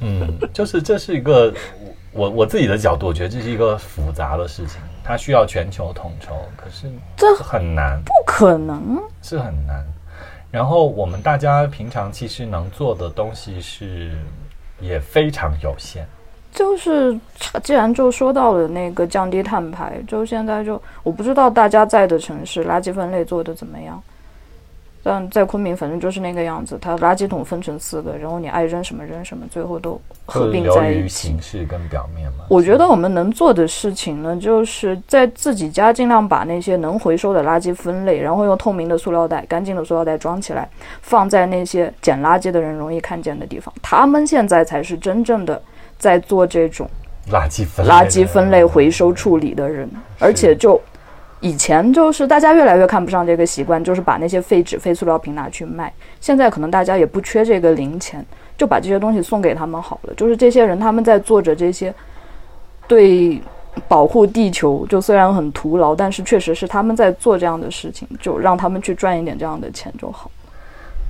[0.00, 1.52] 嗯，就是这是一个
[2.12, 9.84] 我我自己的角度，我觉得这是一个复杂的事情，它需要全球统筹，可是这很难，不可能，是很难。
[10.56, 14.10] 然后我们大家平常其实能做的东西是
[14.80, 16.06] 也非常有限。
[16.50, 17.14] 就是
[17.62, 24.02] 既然就说到了那个降低碳排，就现在就我不知道大家在的城市垃圾分类做的怎么样。
[25.08, 31.28] 但在昆明，反正就是那个样子，它垃圾桶分成四个，然后你爱扔什么扔什么，最后都合并在一起。
[31.28, 32.44] 形式跟表面嘛。
[32.48, 40.68] 我觉得我们能做的事情呢，就是在自己家尽量把那些能回收的垃圾分类，然后用透明的塑料袋、干净的塑料袋装起来，
[41.02, 43.72] 放在那些捡垃圾的人容易看见的地方。
[43.80, 45.62] 他们现在才是真正的
[45.96, 46.84] 在做这种
[47.30, 49.88] 垃圾分类垃圾分类回收处理的人，
[50.18, 50.80] 而且就。
[51.40, 55.92] 以前就是大家越来越看不上这个习惯，就是把那些废纸、废塑料瓶拿去卖。
[56.18, 58.24] 现在可能大家也不缺这个零钱，
[58.56, 60.14] 就把这些东西送给他们好了。
[60.14, 61.94] 就是这些人他们在做着这些
[62.88, 63.38] 对
[63.86, 70.30] 保护地球，就虽然很徒劳，但是确实是他们在做这样的事情，就让他们去赚一点这样的钱就好。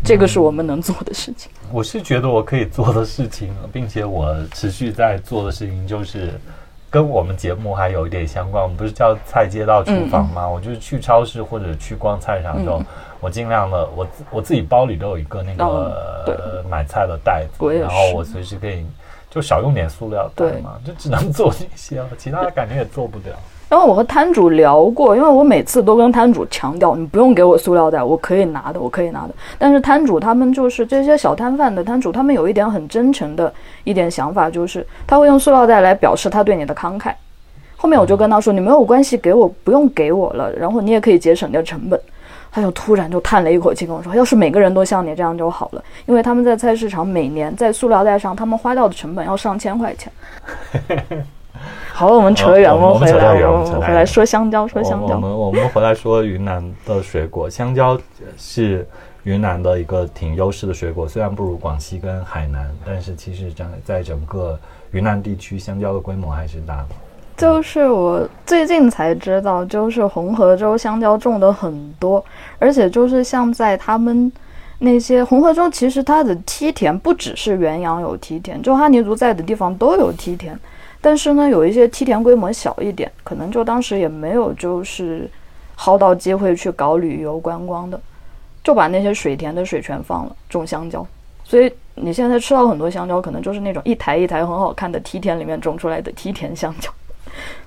[0.04, 1.52] 这个是我们能做的事情。
[1.72, 6.32] 我是觉得我可以做的事情，并且我持续在做的事情就是。
[6.90, 10.44] 跟我们节目还有一点相关，我们不是叫菜街道厨房吗？
[10.44, 12.86] 嗯我就是去超市或者去逛菜场的时候，嗯。
[13.18, 18.84] 我尽量的，我我自己包里都有一个那个、买菜的袋子，然后我随时可以
[19.30, 23.34] 就少用点塑料袋嘛，就只能做这些了，其他的感觉也做不了。
[23.68, 29.34] 然后我和摊主聊过，因为我每次都跟摊主强调，你不用给我塑料袋，我可以拿的，我可以拿的。
[29.58, 33.52] 但是摊主他们就是这些小摊贩的摊主，他们有一点很真诚的
[33.82, 37.12] 一点想法，就是他会用塑料袋来表示他对你的慷慨。
[37.76, 42.00] 后面我就跟他说，你没有关系，给我不用给我了，然后你也可以节省点成本。
[42.52, 50.10] 他就突然就叹了一口气跟我说，要是每个人都像你这样就好了，因为他们在菜市场每年在塑料袋上他们花掉的成本要上千块钱。
[51.92, 55.14] 好，我们扯远，我们回来，我们回来说香蕉，说香蕉。
[55.14, 57.98] 我们我们回来说云南的水果，香蕉
[58.36, 58.86] 是
[59.24, 64.58] 云南的一个挺优势的水果，虽然不如广西跟海南，但是其实整在整个
[64.90, 66.88] 云南地区，香蕉的规模还是大的。
[67.36, 72.24] 就是我最近才知道，就是红河州香蕉种的很多，
[72.58, 74.32] 而且就是像在他们
[74.78, 80.58] 那些红河州，其实它的梯田不只是元阳有梯田，就哈尼族在的地方都有梯田，
[81.06, 85.30] 但是呢，有一些梯田规模小一点，可能就当时也没有就是
[85.78, 88.00] 薅到机会去搞旅游观光的，
[88.64, 91.06] 就把那些水田的水全放了种香蕉，
[91.44, 96.90] 所以你现在吃到很多香蕉，可能就是那种一台一台很好看的梯田里面种出来的梯田香蕉。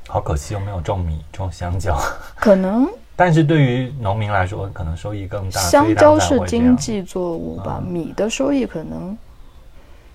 [0.06, 1.98] 好可惜，又没有种米，种香蕉。
[2.36, 5.62] 可能， 但是对于农民来说，可能收益更大。
[5.62, 9.18] 香蕉是经济作物吧，米的收益可能。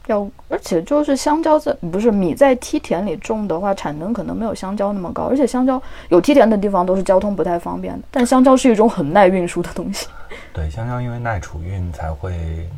[0.07, 5.23] 要，而且就是香蕉在不是米在梯田里种的话，产能可能没有香蕉那么高。
[5.23, 10.07] 而且香蕉有梯田的地方都是交通不太方便的，但香蕉是一种很耐运输的东西。
[10.53, 12.35] 对，香蕉因为耐储运，才会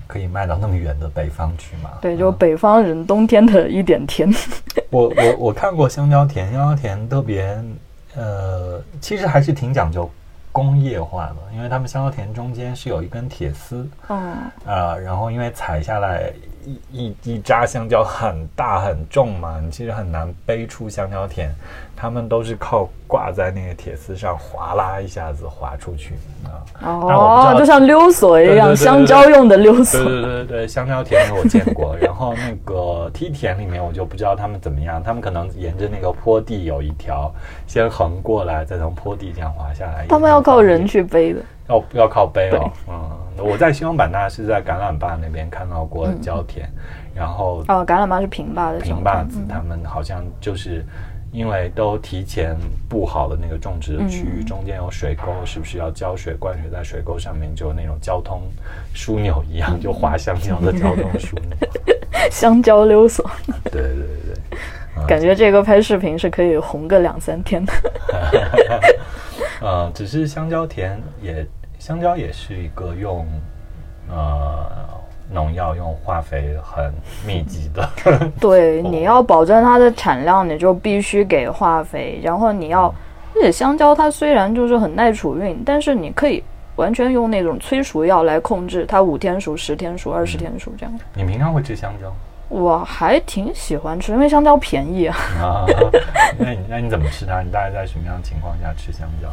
[0.07, 1.91] 可以卖到那么远的北方去嘛。
[2.01, 4.33] 对，就北方人冬天的一点甜。
[4.91, 7.59] 我我我看过香蕉田，香蕉田特别，
[8.15, 10.09] 呃，其实还是挺讲究
[10.53, 14.19] 工业化的，因为他们香蕉田中间是有一根铁丝，嗯，
[14.65, 16.33] 啊，然后因为采下来。
[16.67, 21.49] 一一一扎香蕉很大很重嘛，你其实很难背出香蕉田，
[21.95, 26.51] 他们都是靠挂在那个铁丝上，滑拉一下子滑出去啊。
[26.83, 30.03] 哦，就像溜索一样，香蕉用的溜索。
[30.03, 37.33] 对对对对，香蕉田我见过，然后那个梯田里面我就不知道他们怎么样，他们可能沿着那个坡地有一条，
[37.69, 40.05] 先横过来，再从坡地这样滑下来。
[40.09, 41.41] 他们要靠人去背的。
[41.69, 43.11] 要要靠背哦，嗯。
[43.39, 46.69] 我在西双版纳是在橄榄坝那边看到过蕉田，
[47.15, 50.85] 然后哦，橄榄坝是平坝的平坝子，他们好像就是
[51.33, 52.57] 因为都提前
[52.89, 58.43] 布好了那个种植的区域，中间有水沟，是不是要浇水灌水在水沟上面，就那种交通
[58.95, 61.69] 枢纽一样，就滑香蕉的交通枢纽，
[62.31, 63.29] 香蕉溜索。
[63.71, 67.73] 对对对，感觉这个拍视频是可以红个两三天的。
[69.61, 71.47] 呃，只是香蕉田也。
[71.79, 73.27] 香蕉也是一个用
[74.09, 74.67] 呃
[75.31, 76.93] 农药、用化肥很
[77.27, 77.89] 密集的。
[78.41, 82.21] 对， 你要保证它的产量，你就必须给化肥。
[82.23, 82.87] 然后你要，
[83.35, 86.43] 而且香蕉它虽然就是很耐储运，但是你可以
[86.77, 90.99] 完全用那种催熟药来控制它五天熟、十天熟、二十天熟这样。
[91.15, 92.13] 你平常会吃香蕉？
[92.49, 95.07] 我还挺喜欢吃，因为香蕉便宜
[95.43, 95.67] 啊。
[96.39, 97.43] 那你那你怎么吃它？
[97.43, 99.29] 你大概在什么样的情况下吃香蕉？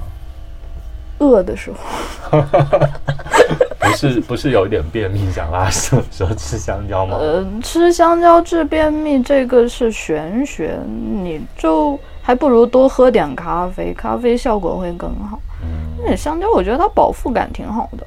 [1.24, 2.42] 饿的时候，
[3.80, 7.18] 不是不是有一点便秘想拉屎的时候吃香蕉吗？
[7.20, 15.40] 呃，吃香蕉治便秘这个是玄学，你就还不如多喝点咖啡，咖啡效果会更好。
[15.62, 15.68] 嗯，
[16.06, 18.06] 那香蕉我觉得它饱腹感挺好的。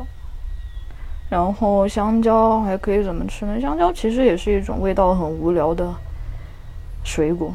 [1.28, 3.60] 然后香蕉还可以怎么吃呢？
[3.60, 5.92] 香蕉其实也是一种味道很无聊的
[7.02, 7.52] 水果。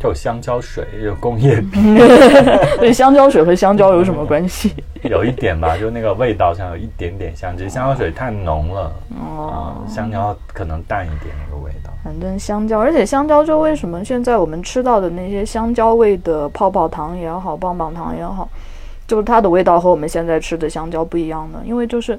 [0.00, 1.94] 就香蕉水有工业品，
[2.80, 4.74] 对，香蕉水和香蕉有什么关系？
[5.04, 11.90] 有一点吧，就那个味道上有一点点香，只是香蕉水太浓了，哦，香蕉可能淡一点那个味道。
[12.02, 18.48] 反正香蕉，而且香蕉就为什么现在我们吃到的那些香蕉味的泡泡糖也好，棒棒糖也好，
[19.06, 22.18] 就是它的味道和我们现在吃的香蕉不一样的，因为就是。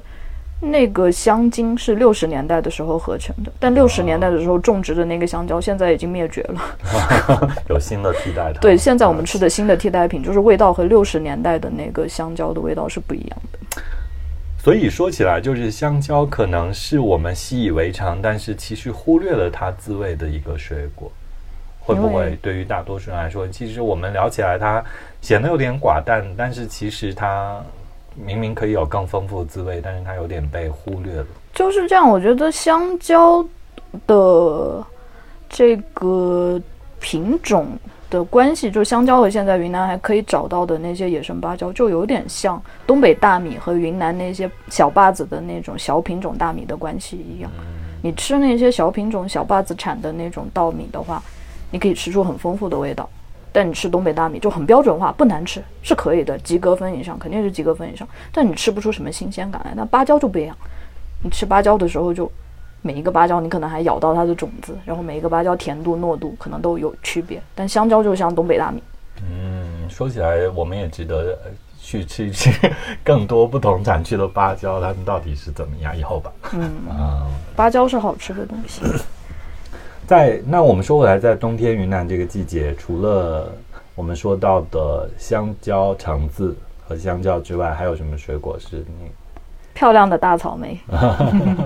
[0.64, 7.58] 那个香精是六十年代的时候合成的，但六十年代的时候种植的那个香蕉现在已经灭绝了。
[7.68, 13.82] 有新的替代对，现在我们吃的新的替代品，就是味道和六十年代的那个香蕉的味道是不一样的。
[14.56, 21.10] 所以说起来，就是香蕉可能是我们习以为常，但是其实忽略了它滋味的一个水果。
[21.80, 24.80] 会不会对于大多数人来说，其实我们聊起来它
[25.20, 27.60] 显得有点寡淡，但是其实它。
[28.14, 31.26] 明明可以有更丰富的滋味，但是它有点被忽略了。
[31.52, 33.44] 就是这样，我觉得香蕉
[34.06, 34.84] 的
[35.48, 36.60] 这个
[37.00, 37.66] 品种
[38.10, 47.50] 的关系，就香蕉和现在云南还可以找到的那些野生芭蕉，就有点像东北大米和云南那些小坝子的那种小品种大米的关系一样。
[48.02, 51.22] 你吃那些小品种小坝子产的那种稻米的话，
[51.70, 53.08] 你可以吃出很丰富的味道。
[53.52, 58.08] 但你吃东北大米就很标准化，不难吃，是可以的，及格分以上，肯定是及格分以上。
[58.32, 59.72] 但你吃不出什么新鲜感来。
[59.76, 60.56] 那芭蕉就不一样，
[61.22, 62.30] 你吃芭蕉的时候，就
[62.80, 67.42] 每一个芭蕉你可能还咬到它的种子，然后每一个芭蕉甜度、糯度可能都有区别。
[67.54, 68.82] 但香蕉就像东北大米。
[69.22, 71.38] 嗯，说起来，我们也值得
[71.80, 72.50] 去吃一吃
[73.04, 75.96] 更多不同产区的芭蕉，它们到底是怎么样？
[75.96, 76.32] 以后吧。
[76.54, 76.70] 嗯，
[77.54, 78.80] 芭蕉是好吃的东西。
[80.06, 83.50] 在那我们说回来，在冬天云南这个季节，除了
[83.94, 86.54] 我们说到的香蕉、橙子
[86.86, 89.10] 和香蕉之外，还有什么水果是你
[89.72, 90.78] 漂亮的大草莓？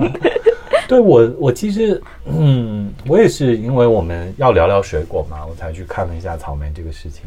[0.87, 7.24] 对我，我其实，嗯，我也是因为我们要聊聊水果嘛，我才去看了一下草莓这个事情。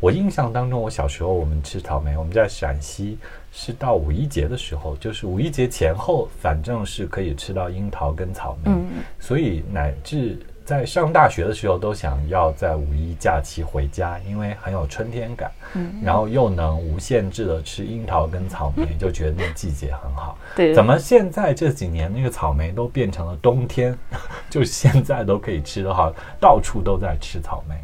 [0.00, 3.18] 我印象当中，我小时候我们吃草莓，我们在陕西
[3.52, 8.72] 是到五一节的时候，就是五一节前后，反正是可以吃到樱桃跟草莓，
[9.18, 10.38] 所以乃至。
[10.64, 20.38] 在上大学的时候，都想要在五一假期回家，因为很有春天感，嗯，然后又能无限制的吃樱桃跟草莓，就觉得那季节很好。
[20.54, 23.96] 对，怎么现在这几年那个草莓都变成了冬天，
[24.48, 27.74] 就现在都可以吃的话，到处都在吃草莓。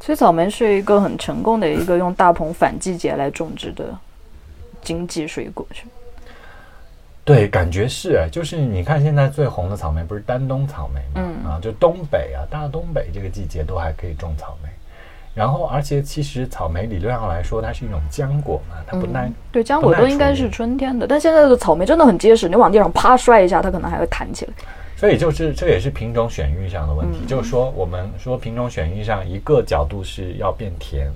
[0.00, 3.96] 所以草莓是一个很成功的一个用大棚反季节来种植的
[4.82, 5.66] 经济水果？
[7.24, 11.26] 对，感觉是哎，就是你看现在最红的草莓不是丹东草莓吗？
[11.26, 14.68] 嗯啊，就东北啊，大东北这个季节都还可以种草莓。
[15.34, 19.28] 然后，而且其实草莓理论上来说，它是一种浆果嘛，它不耐。
[19.50, 24.52] 对，浆果都应该是春天的，但现在的草莓真的很结实，你往地上啪摔一下，它可能还会弹起来。
[24.94, 31.10] 所以就是这也是品种选育上的问题，就是说我们说品种选育上一个角度是要变甜。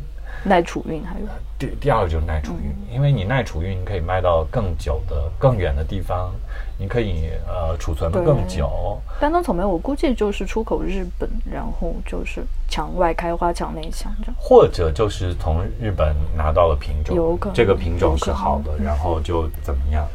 [0.44, 1.26] 耐储运还有。
[1.58, 6.32] 第第二个就是耐储运，因为你耐储运，你可以卖到更久的、更远的地方，
[6.78, 8.96] 你可以呃储存的更久。
[9.18, 20.06] 丹东草莓我估计就是出口日本，然后就是墙外开花墙内香这样，或者就是从日本拿到了品种，有可能这个品种是好的，然后就怎么样？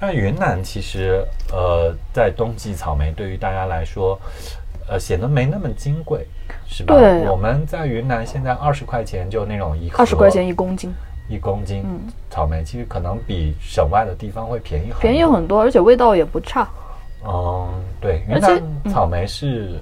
[0.00, 4.18] 那云南其实呃在冬季草莓对于大家来说，
[4.88, 6.26] 呃显得没那么金贵。
[6.70, 6.94] 是吧？
[6.94, 10.94] 对我们在云南现在二十块钱就那种一二十块钱一公斤，
[11.26, 11.82] 一公斤
[12.30, 16.68] 草莓其实可能比省外的地方会便宜很便宜很多，而且味道也不差。
[17.26, 17.68] 嗯，
[18.00, 19.80] 对，云南草莓是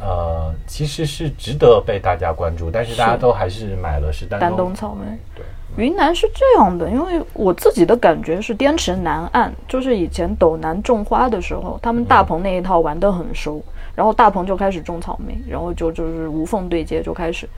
[0.00, 5.06] 呃，其实是值得被大家关注，但是大家都还是买了是丹东草莓。
[5.36, 5.44] 对，
[5.76, 13.62] 云南是这样的，因为我自己的感觉是滇池南岸，就是以前斗南种花的时候，他们大棚那一套玩得很熟。
[13.94, 17.48] 然后大棚就开始种草莓，然后就就是无缝对接，就开始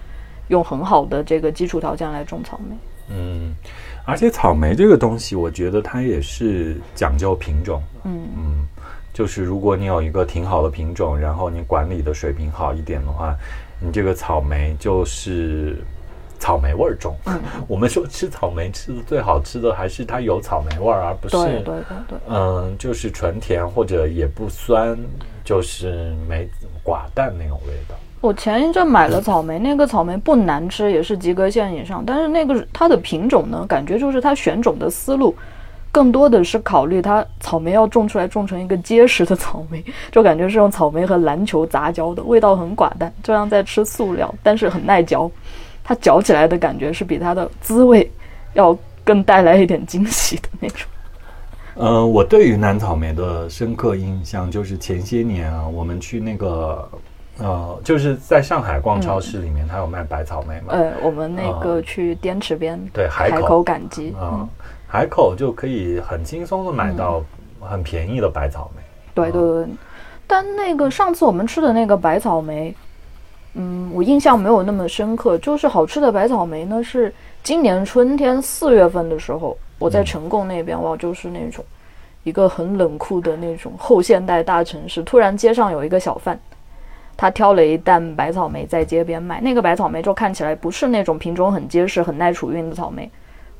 [0.48, 2.76] 用很好的这个基础条件来种草莓。
[3.08, 3.54] 嗯，
[4.04, 7.82] 而且草莓这个东西，我觉得它也是讲究品种。
[8.04, 8.66] 嗯嗯，
[9.12, 13.34] 就是如果你有一个挺好的品种，然后你管理的水平好一点的话，
[13.80, 15.76] 你这个草莓就是
[16.38, 17.16] 草莓味儿重。
[17.26, 24.98] 嗯， 我们说吃草莓吃的最好吃的还是它有草莓味儿，而不是对对对对，嗯，就是纯甜或者也不酸。
[25.46, 26.46] 就是没
[26.84, 27.94] 寡淡那种味道。
[28.20, 32.02] 我前一阵买了草莓，那个草莓不难吃，也是及格线以上。
[32.04, 35.32] 但是那个它的品种呢，感觉就是它选种的思路，
[35.92, 45.30] 更多的是考虑它草莓要种出来种成一个结实的草莓，就感觉是用草莓和篮球杂交的，味道很寡淡，就像在吃塑料，但是很耐嚼。
[45.84, 48.10] 它嚼起来的感觉是比它的滋味
[48.54, 50.88] 要更带来一点惊喜的那种。
[51.78, 56.88] 呃，我对于南草莓的深刻印象就是前些年啊，我们去那个
[57.38, 60.68] 呃，就是在上海逛超市里面，它有卖白草莓嘛。
[60.68, 64.48] 呃，我们那个去滇池边，对海口赶集，嗯，
[64.86, 67.22] 海口就可以很轻松的买到
[67.60, 68.82] 很便宜的白草莓。
[69.14, 69.66] 对对对，
[70.26, 72.74] 但那个上次我们吃的那个白草莓，
[73.52, 75.36] 嗯，我印象没有那么深刻。
[75.38, 77.12] 就是好吃的白草莓呢，是
[77.42, 79.54] 今年春天四月份的时候。
[79.78, 81.64] 我在成贡那边，哇，就是那种
[82.24, 85.02] 一个很冷酷的那种后现代大城市。
[85.02, 86.38] 突然街上有一个小贩，
[87.16, 89.40] 他挑了一担白草莓在街边卖。
[89.40, 93.10] 那个白草莓就看起来不是那种品种很结实、很耐储运的草莓。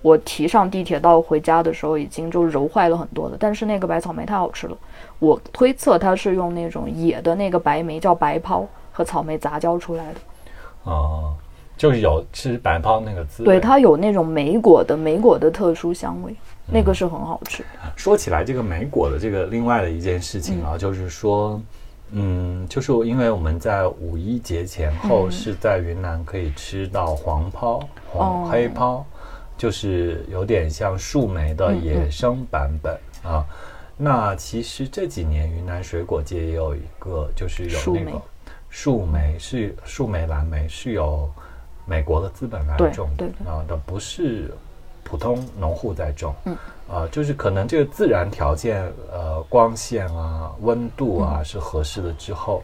[0.02, 3.36] 我提上地铁到回家的时候，已经就揉坏了很多了。
[3.38, 4.76] 但是那个白草莓太好吃了，
[5.18, 10.20] 我推测它是用那种野的那个白莓叫白抛和草莓杂交出来的。
[10.84, 11.34] 哦。
[11.76, 17.62] 就是有吃白泡那个滋味，对它有那种莓果的莓果的特殊香味，那个是很好吃。
[17.94, 21.60] 说起来，这个莓果的这个另外的一件事情啊，就是说，
[22.12, 29.04] 嗯，就是因为我们在五一节前后是在云南可以吃到黄泡、黄黑泡，
[29.58, 33.44] 就是有点像树莓的野生版本啊。
[33.98, 38.22] 那其实这几年云南水果界也有一个，就是有那个
[38.70, 41.30] 树莓是树莓蓝莓是有。
[41.86, 44.52] 美国的资本来种的啊，的不是
[45.04, 46.56] 普通农户在种，嗯，
[46.90, 48.82] 啊，就是可能这个自然条件，
[49.12, 52.62] 呃，光线啊、温度啊是合适的之后，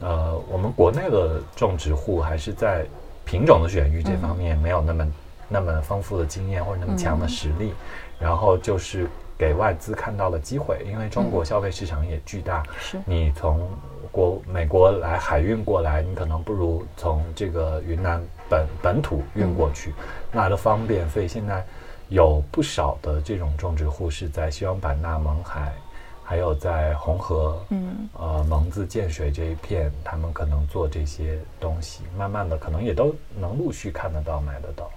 [0.00, 2.84] 呃，我们国内的种植户还是在
[3.24, 5.12] 品种的选育这方面没有那么
[5.48, 7.72] 那么丰富的经验或者那么强的实力，
[8.18, 9.08] 然后就是
[9.38, 12.98] 给外资看到了机会，因为中国消费市场也巨大，是。
[13.06, 13.66] 你从
[14.10, 19.94] 国美国来海运过来，你可能不如从这个云南本本土运过去，
[20.32, 21.64] 那的方便，所以现在
[22.08, 25.72] 有不少的这种种植户是在西双版纳、勐海。
[26.30, 34.90] 还有在红河，嗯，呃，蒙自、建水这一片，他们可能做这些东西，慢慢的可能也都能陆续看得到、买得到。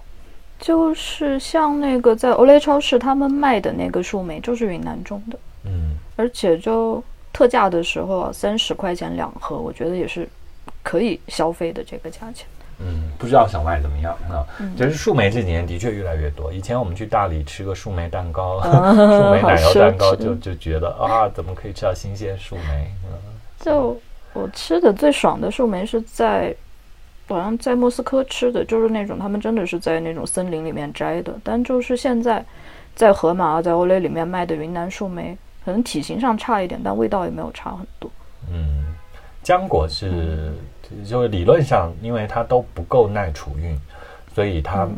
[0.58, 10.28] 就是像那个在欧莱超市他们卖的那个树莓，就是云南种的，嗯，而且就特价的时候啊，三十块钱两盒，我觉得也是
[10.82, 12.46] 可以消费的这个价钱。
[12.78, 14.42] 嗯，不知道小外怎么样啊？
[14.76, 16.52] 就是树莓这几年的确越来越多。
[16.52, 22.90] 以前我们去大理吃个树莓蛋糕、 树莓奶油蛋糕，就就觉得啊，怎么可以吃到新鲜树莓？
[23.04, 23.10] 嗯，
[23.60, 24.00] 就
[24.32, 26.52] 我吃的最爽的树莓是在，
[27.28, 31.32] 好像在莫斯科吃的，就是那种他们真的是在那种森林里面摘的。
[31.44, 32.44] 但就是现在
[32.96, 38.10] 在盒马、在欧蕾里面卖的云南树莓，可能体型上差一点，但味道也没有差很多。
[38.50, 38.86] 嗯，
[39.44, 40.52] 浆果是。
[41.06, 43.78] 就是理论上，因为它都不够耐储运，
[44.34, 44.88] 所以它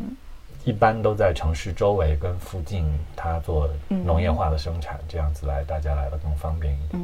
[0.64, 7.02] 一般都在城市周围跟附近，它做农业化的生产，这样子来大家来的更方便一点。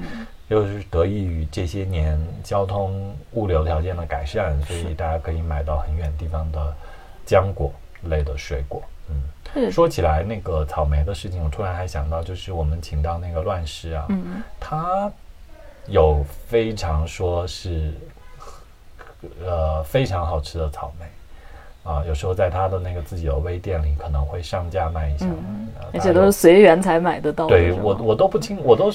[0.49, 6.75] 又是得益于这些年交通物流条件的改善，所以大家可以买到很远地方的
[7.27, 7.71] 浆果
[8.05, 8.83] 类的水果。
[9.55, 14.09] 嗯，说起来那个草莓的事情，我突然还想到，就是我们请到那个乱世啊，
[14.59, 15.13] 他
[15.87, 17.93] 有非常说是。
[19.45, 21.07] 呃，非常好吃的草莓
[21.91, 25.27] 啊，有时候在他的那个自己的微店里可能会上架卖一下，
[25.93, 27.47] 而且都是随缘才买得到。
[27.47, 28.93] 对我，我都不清，我都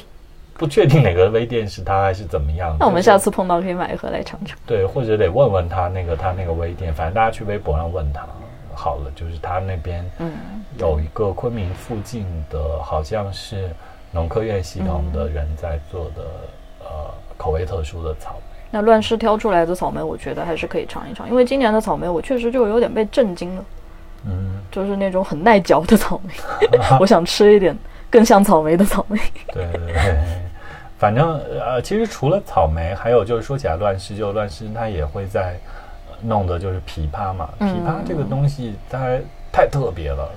[0.54, 2.78] 不确定哪个微店是他还是怎么样。
[2.80, 4.58] 那我们下次碰到可以买一盒来尝尝。
[4.66, 8.26] 对，或者得问问他那个他那个微店，反正大家去微博上问他
[8.74, 9.12] 好了。
[9.16, 10.32] 就是他那边嗯
[10.78, 13.70] 有一个昆明附近的，好像是
[14.12, 16.24] 农科院系统的人在做的
[16.84, 18.55] 呃口味特殊的草莓。
[18.76, 23.66] 那乱世挑出来的草莓，我觉得还是可以尝一尝，因为今年的草莓我确实就有点被震惊了，
[24.26, 26.34] 嗯，就是那种很耐嚼的草莓，
[27.00, 27.74] 我想吃一点
[28.10, 29.18] 更像草莓的草莓。
[29.54, 30.18] 对对对，
[30.98, 35.58] 反正呃，其实除了草莓，还有就是说起来乱世，就乱世它也会在
[36.22, 39.18] 弄的就是枇杷嘛，枇杷这个东西它
[39.54, 40.30] 太特别了。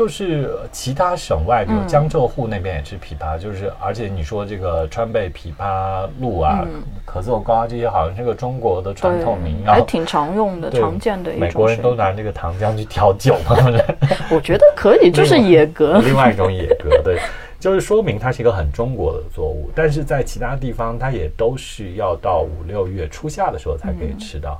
[0.00, 6.64] 就是其他省外，比如江浙沪那边也吃枇杷，就是而且你说这个川贝枇杷露啊、
[7.04, 11.30] 可颂糕啊这些，好像是个中国的传统名药，还挺常用的、常见的。
[11.34, 13.54] 美国人都拿这个糖浆去调酒嘛，
[14.32, 17.20] 我觉得可以，就是野格，另外一种野格，对，
[17.58, 24.58] 就是说明它是一个很中国的作物，但是在其他地方它也都是要到五六月初夏的时候才可以吃到。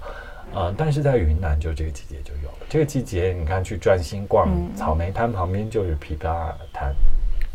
[0.54, 2.66] 呃，但是在云南就这个季节就有了。
[2.68, 6.94] 这个季节，你看去转心逛草莓摊旁边就是枇杷摊。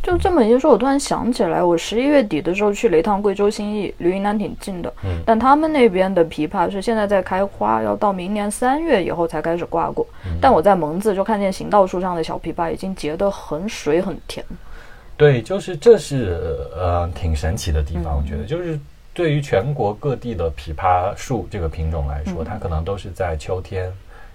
[0.03, 4.93] 就这么一说，我突然想起来，我十一月底的时候去了一趟贵州兴义，离云南挺近的。
[5.03, 5.19] 嗯。
[5.25, 10.05] 但他们那边的枇杷是现在在开花，要到明年三月以后才开始挂果。
[10.39, 14.45] 但我在蒙自就看见行道树上的小枇杷已经结得很水很甜。
[15.17, 16.37] 对，就是这是
[16.75, 18.79] 呃挺神奇的地方，我觉得就是。
[19.15, 23.89] 对于全国各地的枇杷树这个品种来说，它可能都是在秋天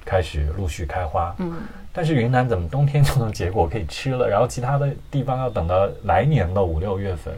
[0.06, 1.34] 开始陆续开花。
[1.36, 1.52] 嗯，
[1.92, 7.34] 但是云南怎么冬天就能结果可以吃了，然后其他的地方要等到来年的五六月份，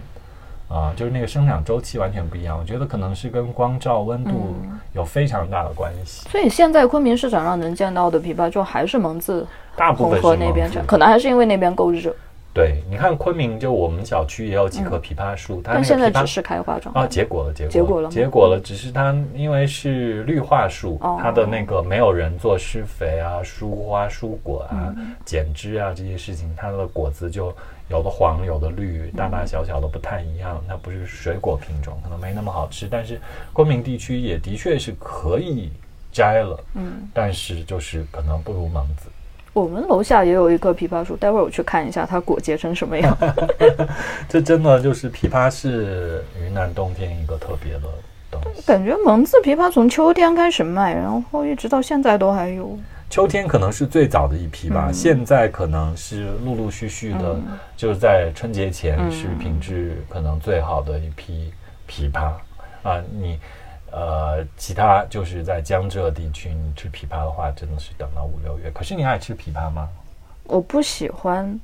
[0.68, 2.56] 啊，就是那个生长周期完全不一样。
[2.56, 4.54] 我觉得可能是跟光照、温度
[4.92, 6.28] 有非常大的关系。
[6.28, 9.44] 所以现在昆明市场上能见到的枇杷，就还是蒙自、
[9.96, 12.14] 红河那边，可能还是因为那边够热。
[12.54, 24.94] 对，你看昆明，就我们小区也有几棵枇杷树，它那现在只是开花状啊，结果了，结结果了，结果了，只是它因为是绿化树，它的那个没有人做施肥啊、疏花疏果啊、
[25.24, 27.54] 剪枝啊这些事情，它的果子就
[27.88, 32.86] 有的黄，有的绿，大大小小的不太一样，它不是水果品种，可能没那么好吃。
[32.86, 33.18] 但是
[33.54, 35.70] 昆明地区也的确是可以
[36.12, 39.08] 摘了，嗯，但是就是可能不如蒙自。
[39.52, 43.16] 我们楼下也有一棵枇杷树，待会儿我去看一下它果结成什么样。
[44.26, 47.82] 这真的就是枇杷是云南冬天一个特别的
[48.30, 48.62] 东西。
[48.62, 52.78] 感觉蒙自枇杷从秋天开始卖，然后一直到现在都还有。
[53.10, 57.36] 秋天可能是最早的一批吧，现在可能是陆陆续续的，
[57.76, 61.52] 就是在春节前是品质可能最好的一批
[61.86, 62.32] 枇杷
[62.82, 63.38] 啊，你。
[63.92, 68.70] 呃，其他就是在江浙地区，你吃枇杷的话，真的是等到五六月。
[68.70, 69.88] 可是你爱吃枇杷吗？
[70.44, 71.60] 我不喜欢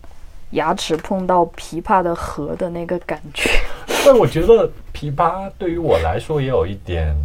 [0.50, 3.50] 牙齿碰到枇杷的核的那个感觉。
[4.04, 7.16] 但我觉得枇杷对于我来说也有一点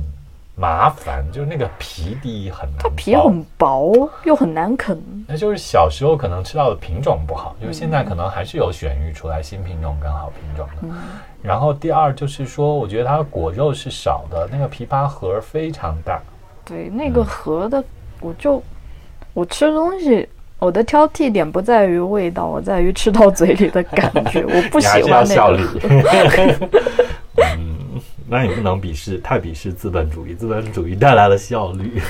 [0.55, 4.97] 麻烦，就是那个皮第一很难，它皮很薄又很难啃。
[5.27, 10.95] 那就是小时候可能吃到的品种不好，就是现在可能还是有选育出来新品种跟好品种的。
[11.43, 16.21] 然后第二就是说，我觉得它的果肉是少的，那个枇杷核非常大。
[16.65, 17.83] 对，那个核的，
[18.21, 18.63] 我就
[19.33, 20.27] 我吃东西，
[20.57, 26.69] 我的挑剔点不在于味道，我在于吃到嘴里的感觉，我不喜欢那个。
[27.57, 27.73] 嗯。
[28.25, 30.33] 那你不能鄙视，太鄙视资本主义。
[30.33, 32.01] 资本主义带来了效率。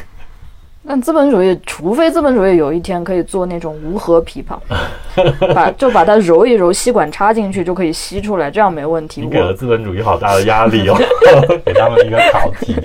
[0.86, 4.60] 那资本主义，除非资本主义有一天可以做那种无核枇杷，
[5.56, 9.22] 把就把它揉一揉，吸管插进去就可以吸出来，这样没问题。
[9.22, 10.98] 你给了资本主义好大的压力哦，
[11.66, 12.76] 给他们一个考题。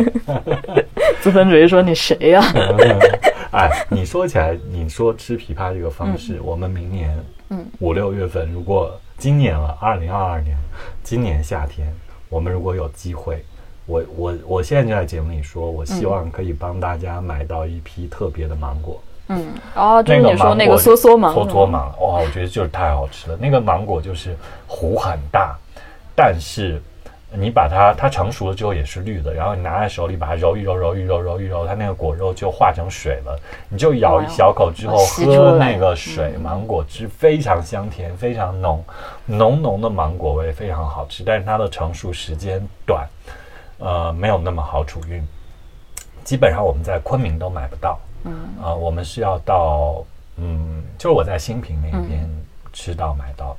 [1.20, 2.40] 资本主义说：“你谁呀？”
[3.50, 7.18] 哎，你说起来，你说吃枇杷这个方式，我们明年
[7.50, 10.56] 嗯五六月份，如果今年了，二零二二年，
[11.02, 11.92] 今年夏天。
[12.28, 13.42] 我们如果有机会，
[13.88, 19.00] 我我我现在就在节目里说，我希望可以帮大家买到一批特别的芒果。
[19.28, 23.38] 嗯，哦，就是你说那个梭梭芒，梭梭芒，哇，我觉得就是太好吃了。
[23.40, 24.36] 那个芒果就是
[24.66, 25.56] 核很大，
[26.14, 26.80] 但是
[27.32, 33.38] 你把它它成熟了之后也是绿的，然后你拿在手里把它揉一揉，揉一揉，揉一揉，它那个果肉就化成水了。
[33.70, 38.84] 你就咬一小口之后喝那个水，芒果汁非常香甜，非常浓。
[39.24, 43.06] 浓浓的芒果味非常好吃，但是它的成熟时间短，
[43.78, 45.22] 呃，没有那么好储运。
[46.24, 50.04] 基本上我们在昆明都买不到，嗯，啊，我们是要到，
[50.36, 52.28] 嗯，就是我在新平那边
[52.72, 53.56] 吃到买到，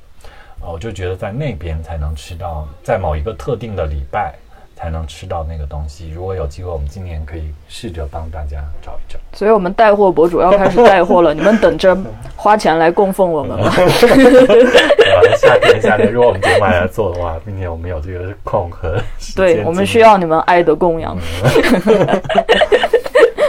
[0.60, 4.34] 啊，我就觉得在那边才能吃到，在某一个特定的礼拜。
[4.80, 6.10] 才能吃到那个东西。
[6.14, 9.18] 如果有机会，我们今年可以试着帮大家找一找。
[9.34, 11.34] 所以，我们带货博主要开始带货了。
[11.34, 11.94] 你们等着
[12.34, 13.70] 花钱来供奉我们吧。
[15.36, 18.98] 夏天，夏天，如果我们节目来做的话，并且我们有这个空和
[19.36, 21.14] 对我们需要你们爱的供养。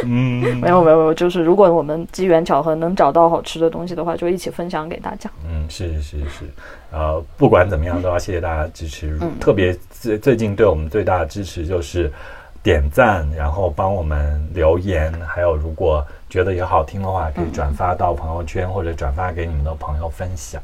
[0.04, 5.30] 嗯，没有没有没有，就是如果我们机缘巧合能找到好吃的东西的话，就一起分享给大家。
[5.48, 6.46] 嗯，是是是，
[6.92, 9.18] 呃，不管怎么样，都要谢谢大家支持。
[9.40, 12.12] 特别最最近对我们最大的支持就是
[12.64, 20.62] 点赞，然后帮我们留言，还有如果觉得也好听的话，可以转发到朋友圈或者转发给你们的朋友分享。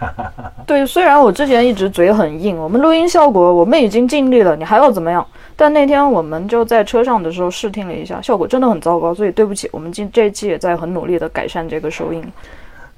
[0.66, 5.26] 对，虽然我之前一直嘴很硬，我们录音效果我们已经尽力了，你还要怎么样？
[5.56, 12.24] 但那天我们就在车上的时候试听了一下，效果真的很糟糕，所以对不起，我们今这一期也在很努力的改善这个收音。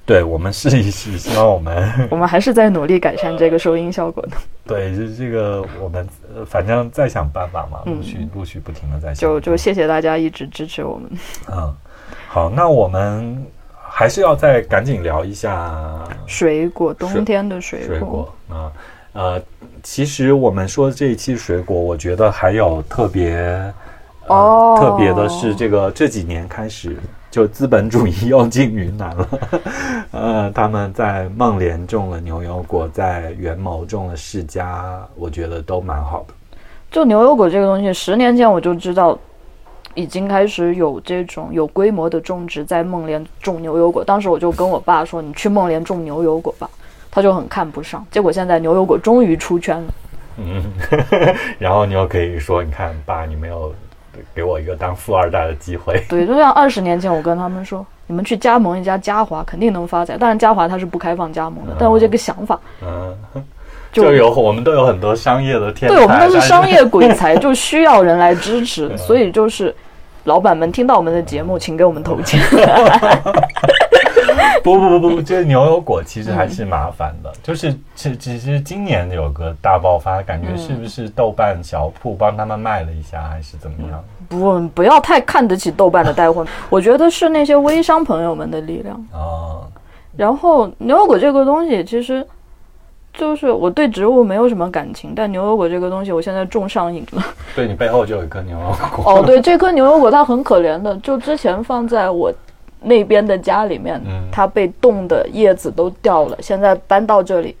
[0.05, 4.35] 对，我们试一试，希望我们我们还是在努力改善这个收音效果的。
[4.67, 6.05] 对，就这个我们
[6.45, 9.15] 反正在想办法嘛，陆续陆续不停的在想。
[9.15, 11.09] 就就谢谢大家一直支持我们。
[11.49, 11.73] 嗯，
[12.27, 13.45] 好，那我们
[13.95, 15.87] 还是要再赶紧聊一下
[16.25, 18.71] 水果，冬天的水果啊。
[19.13, 19.39] 呃，
[19.83, 23.71] 其实我们说这一期水果，我觉得还有特别
[24.25, 26.97] 哦，特别的是这个这几年开始
[27.29, 29.29] 就资本主义又进云南了。
[30.09, 36.33] 呃，他们在孟连种了牛油果，在元谋种了释迦，我觉得都蛮好的。
[36.89, 39.15] 就牛油果这个东西，十年前我就知道
[39.95, 44.03] 已经开始有这种有规模的种植，在孟连种牛油果。
[44.03, 46.69] 当时我就跟我爸说：“你去孟连种牛油果吧。”
[47.11, 49.93] 他就很看不上，结果现在牛油果终于出圈了。
[50.37, 50.63] 嗯，
[51.59, 53.71] 然后你又可以说，你看爸，你没有
[54.33, 56.03] 给我一个当富二代的机会。
[56.09, 60.17] 对， 就像二十年前我跟他们说，你们去加盟一家嘉华，肯定能发财。
[60.17, 63.15] 当然，嘉华它是不开放加盟的，但我这个想法，嗯，
[63.91, 68.89] 就有我们都有很多商业的天才，对我们都是商业鬼才，就需要人来支持。
[68.97, 69.75] 所以就是
[70.23, 72.39] 老板们听到我们的节目，请给我们投钱。
[74.63, 84.01] 不不不 不，这牛油果其实还是麻烦的，就是其其实今年有个大爆发，感觉是不是豆瓣小铺帮他们卖了一下，还是怎么样？
[84.29, 89.67] 不，不要太看得起豆瓣的带货， 我觉得是那些微商朋友们的力量啊。
[90.15, 92.25] 然后牛油果这个东西，其实
[93.13, 97.23] 就是我对植物没有什么感情，但牛油果这个东西，我现在种上瘾了。
[97.55, 99.13] 对你背后就有一颗牛油果。
[99.13, 102.33] 哦，对，这颗牛油果它很可怜的，就之前放在我。
[102.85, 106.37] 那边的家里面，它被冻的叶子都掉了。
[106.41, 107.55] 现在搬到这里，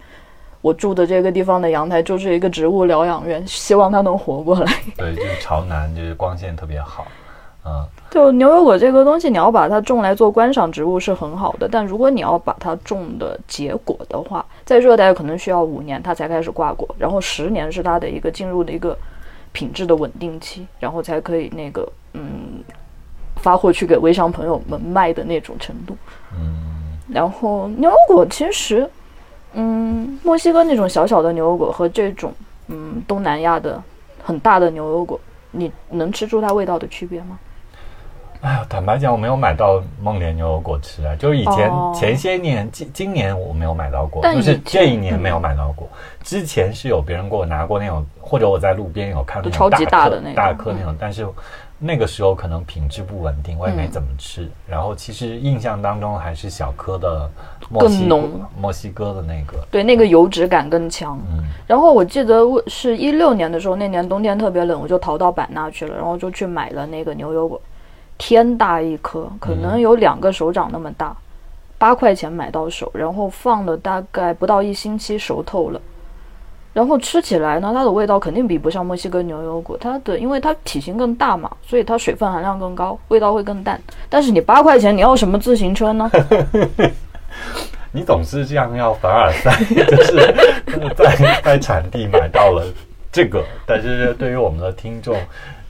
[0.59, 4.73] 我住的这个地方的阳台就是一个植物疗养院，希望它能活过来。
[4.97, 7.07] 对，就是朝南，就是光线特别好。
[7.63, 18.95] 啊，就牛油果这个东西，你要把它种来做观赏植物是很好的，但如果你要把它种的结果的话，在热带可能需要五年它才开始挂果，然后十年是它的一个进入的一个
[19.51, 22.63] 品质的稳定期，然后才可以那个嗯。
[23.37, 25.97] 发货去给微商朋友们卖的那种程度，
[26.33, 28.89] 嗯，然后牛油果其实，
[29.53, 32.31] 嗯，墨西哥那种小小的牛油果和这种，
[32.67, 33.83] 嗯，东南亚的
[34.23, 35.19] 很大的牛油果
[35.51, 37.37] 你能吃出它味道的区别吗？
[38.43, 41.15] 哎呀，坦白讲，我没有买到梦莲牛油果吃啊。
[41.15, 45.87] 就是以前、哦前些年，今今年我没有买到过，就是这一年没有买到过。
[46.23, 51.25] 之前是有别人给我拿过那种，或者我在路边有看到超级大大的那种大颗那种，但是
[51.79, 54.49] 那个时候可能品质不稳定，我也没嗯怎么吃。
[54.67, 57.29] 然后其实印象当中还是小颗的
[57.69, 61.17] 墨西哥更浓墨西哥的那个，对，那个油脂感更强。
[61.31, 67.61] 嗯然后我记得我是一六年的时候，那年冬天特别冷，我就逃到版纳去了，然后就去买了那个牛油果，
[68.17, 71.15] 天大一颗，可能有两个手掌那么大，
[71.77, 75.81] 八块钱买到手，然后放了大概不到一星期熟透了。
[76.73, 83.79] 然后吃起来呢，它的味道肯定比不上墨西哥牛油果，它的因为它体型更大嘛，所以它水分含量更高，味道会更淡。
[84.09, 86.09] 但是你八块钱，你要什么自行车呢？
[87.95, 89.55] 你总是这样要凡尔赛，
[89.85, 90.35] 就是
[90.95, 92.65] 在在产地买到了
[93.11, 95.15] 这个，但是对于我们的听众，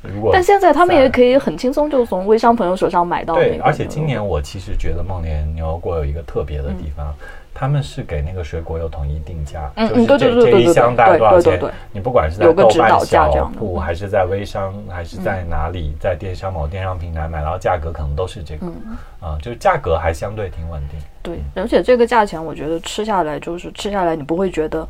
[0.04, 3.58] 如果但现在他们也可以很轻松就从微商朋友手上买到对。
[3.60, 7.14] 而且今年我其实觉得梦莲牛油果有一个特别的地方，
[7.54, 11.60] 他们是给那个水果有统一定价，嗯就是这一箱大概多少钱？
[11.92, 21.00] 你不管是在豆瓣小铺，嗯还是在微商，还是在哪里，在电商某电商平台买到价格，可能都是这个，嗯啊，就是价格还相对挺稳定。
[21.22, 24.86] 对，而且这个价钱，我觉得吃下来就是吃下来，你不会觉得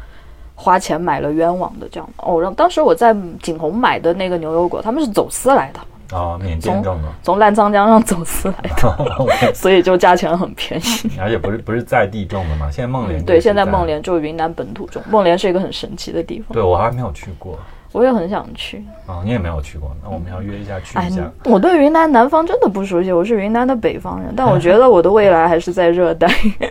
[0.55, 2.09] 花钱买了冤枉的这样。
[2.17, 11.11] 哦，然后当时我在景洪买的那个牛油果，他们是走私来的，啊，缅甸种的，从澜沧江上走私来的， 所以就价钱很便宜。
[11.19, 12.69] 而且不是不是在地种的嘛？
[12.71, 17.57] 现在孟连、嗯对，现在孟连就是云南本土种，孟连是一个很神奇的地方，对我还没有去过
[17.93, 18.83] 我也很想去。
[19.05, 26.27] 啊，你也没有去过，那我们要约一下去哎一下。，我对云南南方真的不熟悉，我是云南的北方人，但我觉得我的未来还是在热带。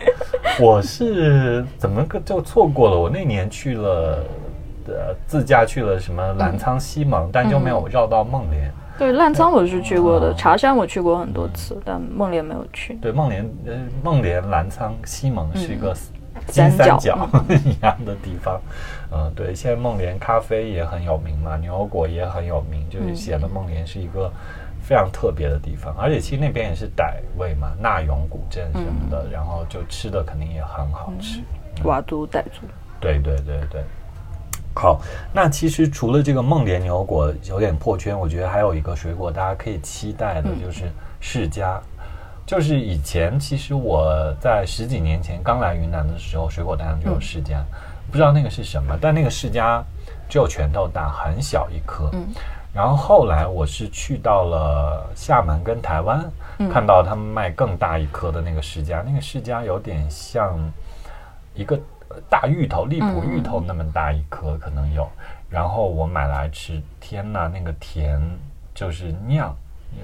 [0.61, 2.99] 我是怎么个就错过了？
[2.99, 4.23] 我那年去了，
[4.87, 8.71] 呃，自驾去了什么澜沧、西蒙，但就没有绕到梦莲。
[8.99, 12.93] 对，澜沧我是去过的，哦茶山我去过很多次，但孟连没有去。
[13.01, 15.95] 对，孟连，呃，孟连、澜沧、西蒙是一个
[16.45, 17.27] 金三角
[17.65, 18.61] 一样的地方。
[19.15, 24.31] 嗯，对，现在梦莲咖啡也很有名嘛，牛油果也很有名，就是显得梦莲是一个
[24.81, 25.95] 非常特别的地方。
[25.95, 31.39] 而且其实那边也是傣味嘛，纳永古镇什么的，然后就吃的肯定也很好吃。
[31.83, 32.61] 佤族、傣族。
[32.99, 33.83] 对对对对。
[34.75, 34.99] 好，
[35.31, 41.79] 那其实除了这个梦莲牛油果有点破圈，我觉得还有一个水果大家可以期待的，就是释迦。
[42.45, 47.61] 就是以前其实我在十几年前刚来云南的时候，水果摊上就有释迦，
[48.13, 49.81] 不知道那个是什么，但那个释迦
[50.29, 52.11] 只有拳头大，很小一颗。
[52.13, 52.27] 嗯
[52.71, 56.23] 然后后来我是去到了厦门跟台湾，
[56.71, 60.57] 看到他们卖更大一颗的那个释迦，那个释迦有点像
[61.53, 61.75] 一个
[62.09, 65.07] 呃大芋头，荔浦芋头那么大一颗，可能有。
[65.51, 68.19] 然后我买来吃，天呐，那个甜
[68.73, 69.55] 就是酿，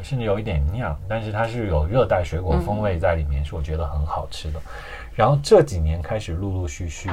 [0.04, 4.60] 甚至有一点酿，但是它是有热带水果风味在里面，是我觉得很好吃的。
[5.16, 7.10] 然后这几年开始陆陆续续，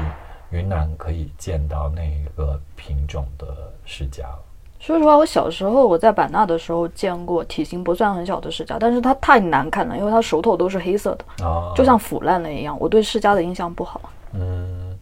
[0.51, 3.47] 云南可以见到那个品种的
[3.85, 4.39] 释迦了。
[4.79, 12.77] 说实话，我小时候我在版纳的时候见过体型不算很小的释迦，但是它太难看了，因为它熟透都是黑色的，啊，就像腐烂了一样。
[12.79, 14.01] 我对释迦的印象不好。
[14.35, 14.97] 嗯，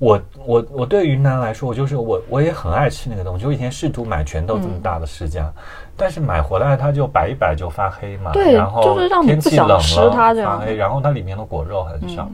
[0.00, 3.46] 我我我对云南来说，我就是我我也很爱吃那个东西。
[3.46, 5.48] 我以前试图买拳头这么大的释迦，
[5.96, 12.28] 但是买回来它就摆一摆就发黑嘛，对然后就是让你天不想气冷了吃它这样嗯发黑，然后它里面的果肉很少。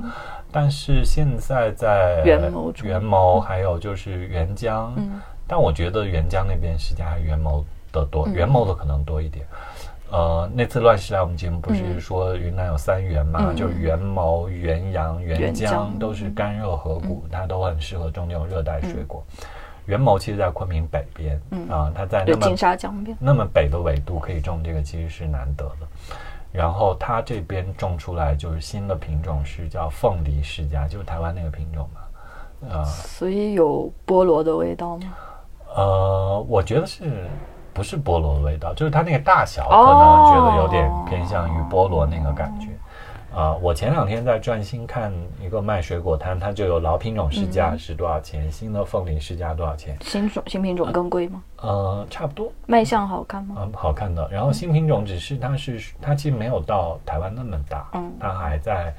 [0.53, 5.21] 但是现在在元谋元谋还有就是元江，嗯。
[5.47, 8.33] 但我觉得元江那边释迦还是元谋的多，嗯。
[8.35, 9.47] 元谋的可能多一点。
[10.11, 12.01] 呃，那次乱世来我们节目不是嗯。
[12.01, 13.57] 说云南有三元嘛，嗯。
[13.57, 19.25] 就是元谋、元阳、元元江江都是干热河谷，它都很适合种这种热带水果。
[19.87, 23.17] 元谋其实在昆明北边，啊，它在，那么金沙江边。
[23.19, 25.87] 那么北的纬度可以种这个，其实是难得的。
[26.53, 32.01] 然后它这边种出来就是新的品种，是叫凤梨世家，就是台湾那个品种嘛。
[32.69, 35.15] 呃所以有菠萝的味道吗？
[35.75, 37.29] 呃，我觉得是
[37.73, 38.75] 不是菠萝的味道？
[38.75, 42.69] 就是它那个大小可哦能觉得有点偏向于菠萝那个感觉。
[43.33, 49.97] 啊、我前两天在转心看一个卖水果摊，它就有老品种市价是多少钱，新的凤梨市价多少钱？
[50.01, 51.43] 新种新品种更贵吗？
[51.59, 52.53] 呃，差不多。
[52.66, 53.55] 卖相好看吗？
[53.59, 54.28] 嗯，好看的。
[54.33, 58.93] 然后新品种只是它是它其实没有到台湾那么大，嗯它还在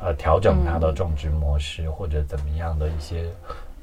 [0.00, 3.30] 呃调整它的种植模式、或者怎么样的一些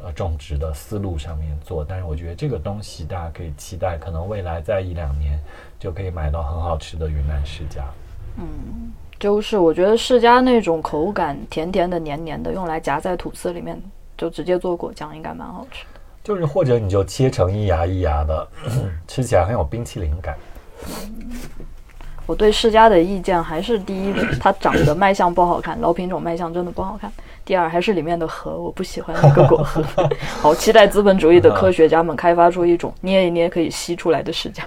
[0.04, 1.86] 呃种植的思路上面做。
[1.88, 5.40] 但是我觉得这个东西大家可以期待，可能未来在一两年
[5.80, 7.86] 就可以买到很好吃的云南世家。
[9.20, 13.82] 就是我觉得世家那种口感甜甜的、黏黏的，用来夹在吐司里面，
[14.18, 16.00] 就直接做果酱，应该蛮好吃的。
[16.24, 18.48] 就是或者你就切成一牙一牙的，
[19.08, 20.36] 吃起来很有冰淇淋感。
[22.26, 27.10] 我对世家的意见还是：第一，它长得卖相不好看，老品种卖相真的不好看；
[27.46, 29.84] 第二，还是里面的核，我不喜欢那个果核。
[30.42, 34.64] 好期待资本主义的科学家们开发出一种捏一捏可以吸出来的世嘉。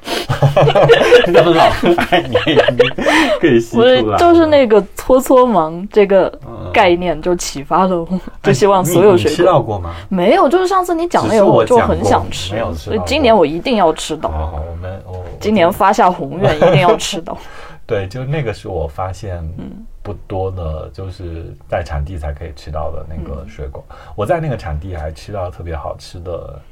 [1.27, 1.65] 这么老
[2.11, 2.95] 爱捏一捏
[3.41, 6.33] 可以吸出不是，来，就是那个搓搓芒这个
[6.73, 8.09] 概念就启发了我，
[8.45, 9.93] 就希望所有水你你吃到过吗？
[10.09, 14.31] 没有，就是上次你讲那只是个，就很想吃没有，吃所以今年我一定要吃到。
[14.31, 17.37] 好，我们我今年发下宏愿，一定要吃到。
[17.85, 23.85] 对，就那个是我发现嗯不多的，就是在产地才可以吃到的那个嗯水果。
[24.17, 26.63] 我在那个产地还吃到特别好吃的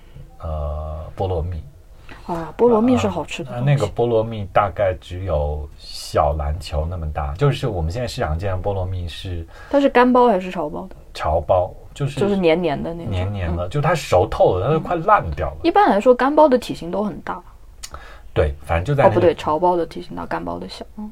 [0.40, 1.62] 呃菠萝蜜，
[2.26, 3.60] 啊，菠萝蜜是好吃的呃。
[3.60, 10.96] 那个菠萝蜜大概只有小篮球那么大，就是我们现在市场见的菠萝蜜是它是干包还是潮包的？
[11.12, 13.10] 潮包，就是就是黏黏的那种。
[13.10, 15.56] 黏黏的，嗯就它熟透了，它都快烂掉了。
[15.62, 17.38] 一般来说，干包的体型都很大。
[18.32, 20.84] 对，反正就在哦，那个不对，潮包的体型大，干包的小。
[20.96, 21.10] 嗯，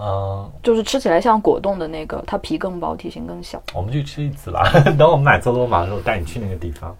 [0.00, 3.62] 嗯，就是吃起来像果冻的那个，它皮更薄，体型更小。
[3.74, 4.62] 我们去吃一次啦。
[4.98, 6.96] 等我们买搓搓麻的时候，带你去那个地方。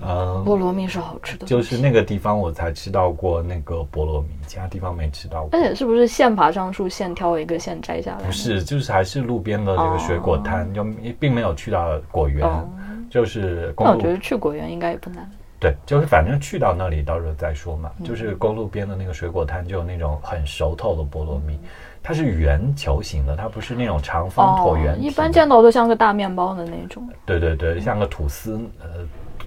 [0.00, 1.82] 嗯，菠萝蜜是好吃的，就是。
[1.82, 5.60] 那个地方我才吃到过那个菠萝蜜，其他地方没吃到过而。
[5.60, 8.24] 且是不是现爬上树，现挑一个，现摘下来？
[8.24, 10.84] 不是，就是还是路边的这个水果摊，就
[11.18, 12.68] 并没有去到果园，哦
[13.10, 15.28] 就是公路那我觉得去果园应该也不难。
[15.58, 17.90] 对，就是反正去到那里到时候再说嘛。
[17.98, 21.58] 嗯就是公路边的那个水果摊，就有那种很熟透的菠萝蜜，
[22.02, 27.08] 它是圆球形的，它不是那种长方椭圆一般见到都像个大面包的那种。
[27.24, 28.88] 对对对，像个吐司，呃，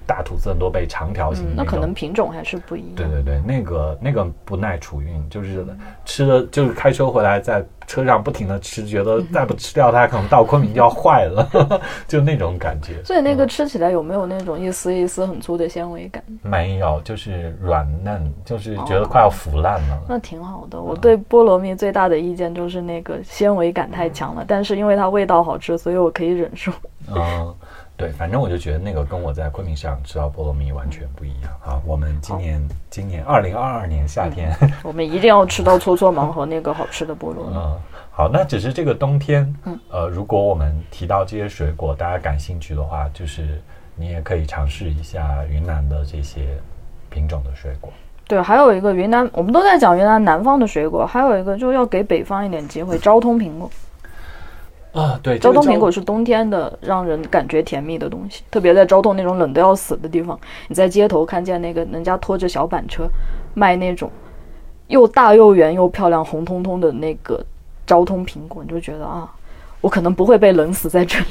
[0.08, 2.96] 大吐司很多被长条形那可能品种还是不一样。
[2.96, 5.66] 对对对，那个那个不耐储运，就是
[6.06, 13.04] 吃了就是开车回来在车上不停的吃，觉得 再不吃掉它，可能到昆明就要坏了， 就那种感觉。
[13.04, 16.24] 所以那个吃起来有没有那种一丝一丝很粗的纤维感？
[16.42, 20.02] 没有，就是软嫩，就是觉得快要腐烂了。
[20.08, 20.82] 那挺好的。
[20.82, 26.72] 我对菠萝蜜最大的意见就是那个纤维感太强了，但是因为它味道好吃，所以我可以忍受。
[27.08, 27.56] 嗯，
[27.98, 31.82] 对，反正我就觉得那个跟我在昆明市场吃到菠萝蜜完全不一样啊。
[31.86, 37.56] 我们今年今年二零二二年夏天，我们一定要吃到搓搓芒和那个好吃的菠萝 蜜。
[37.56, 37.80] 嗯，
[38.12, 43.62] 好，那只是这个冬天，嗯呃，如果我们提到这些水果，大家感兴趣的话，就是
[43.96, 46.58] 你也可以尝试一下云南的这些
[47.10, 47.94] 品种的水果。
[48.28, 53.72] 对，还有一个云南，我们都在讲云南南方的水果，还有一个就要给北方一点机会， 昭通苹果。
[54.96, 60.40] 啊，对，昭通苹果是冬天的，让人感觉甜蜜的东西，特别在昭通那种冷得要死的地方，
[60.70, 63.06] 你在街头看见那个人家拖着小板车
[63.54, 64.10] 卖那种
[64.88, 67.46] 又大又圆又漂亮红彤彤的那个
[67.86, 69.30] 昭通苹果，你就觉得啊，
[69.82, 71.26] 我可能不会被冷死在这里。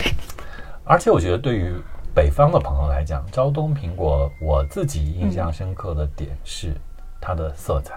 [0.84, 1.72] 而且我觉得对于
[2.14, 6.74] 北方的朋友来讲，昭通苹果，我自己印象深刻的点是
[7.18, 7.94] 它的色彩，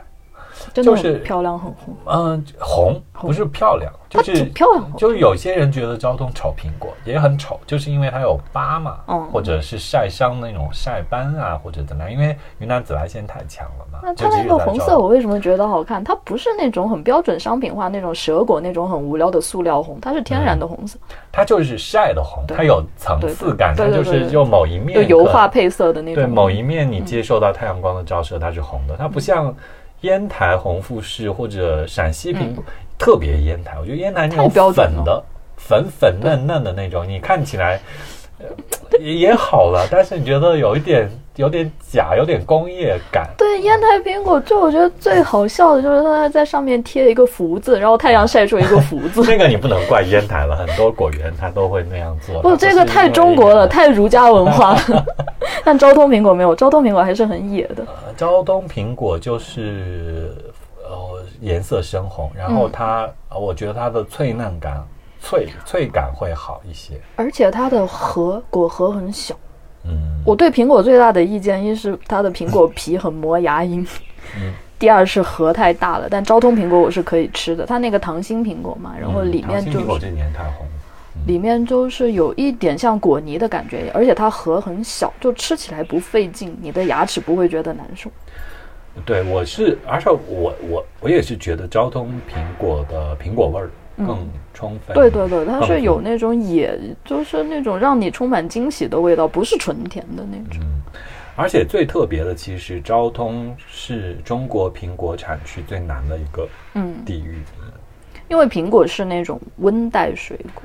[0.74, 1.96] 真的就是漂亮，很红。
[2.06, 14.00] 嗯、红不是漂亮，就是漂亮就是有些人觉得昭通丑苹果也很丑，就是因为它有疤嘛，嗯或者是晒伤那种晒斑啊，或者怎么样，因为云南紫外线太强了嘛。
[14.04, 16.04] 那它那个红色我为什么觉得好看？
[16.04, 20.98] 它不是那种很标准商品化那种蛇果那种很无聊的塑料红，它是天然的红色，
[21.32, 26.24] 它就是晒的红，它有层次感，它就是用某一面就油画配色的那种。
[26.24, 29.54] 对某一面你接受到太阳光的照射，它是红的，它不像
[30.02, 32.64] 烟台红富士或者陕西苹果、
[32.98, 35.24] 特别烟台，我觉得烟台那种粉的
[35.56, 37.80] 粉粉嫩嫩的那种，你看起来。
[38.40, 38.46] 呃
[39.00, 43.28] 也也好了，但是你觉得有一点有点假，有点工业感。
[43.38, 49.22] 对烟台苹果，就我觉得最好笑的就是它在上面贴一个福字，然后太阳晒出一个福字。
[49.24, 52.42] 那个你不能怪烟台了，很多果园它都会那样做。
[52.42, 55.06] 不，这个太中国了，太儒家文化了。
[55.64, 57.84] 但昭通苹果没有，昭通苹果还是很野的。
[58.06, 60.34] 呃昭通苹果就是
[60.84, 64.84] 呃颜色深红，然后它、呃我觉得它的脆嫩感、
[65.20, 67.00] 脆脆感会好一些。
[67.16, 69.36] 而且它的核果核很小。
[69.84, 73.88] 嗯，我对苹果最大的意见，一是它的苹果皮很磨牙龈，
[74.36, 76.08] 嗯第二是核太大了。
[76.10, 80.72] 但昭通苹果我是可以吃的，它那个糖心苹果嘛，然后里面就是苹果这年太红了。
[81.26, 88.10] 里面就是有一点像果泥的感觉，而且它核很小，就吃起来不费劲，你的牙齿不会觉得难受。
[89.04, 94.96] 对，我是，而且我我我也是觉得昭通苹果的苹果味儿更充分。
[94.96, 100.60] 嗯对对对，它是有那种野，就是那种让你充满惊喜的味道，不是纯甜的那种。
[100.64, 100.82] 嗯，
[101.36, 107.38] 而且最特别的，其实昭通是中国苹果产区最南的一个嗯，地域。
[108.30, 110.64] 因为苹果是那种温带水果，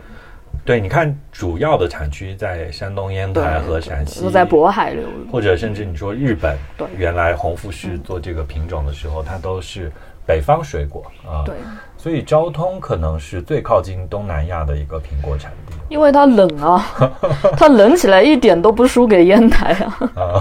[0.65, 9.91] 对，你看主要的产区在山东烟台和陕西，都在渤海流域，或者甚至你说日本，对原来红富士做这个品种的时候，它都是
[10.25, 11.43] 北方水果啊。
[11.45, 11.57] 对，
[11.97, 16.87] 所以昭通可能是最靠近东南亚的一个苹果产地因为它冷啊，
[17.59, 20.13] 它冷起来一点都不输给烟台啊。
[20.15, 20.41] 啊。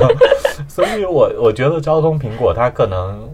[0.67, 3.27] 所以我 我觉得昭通苹果它可能。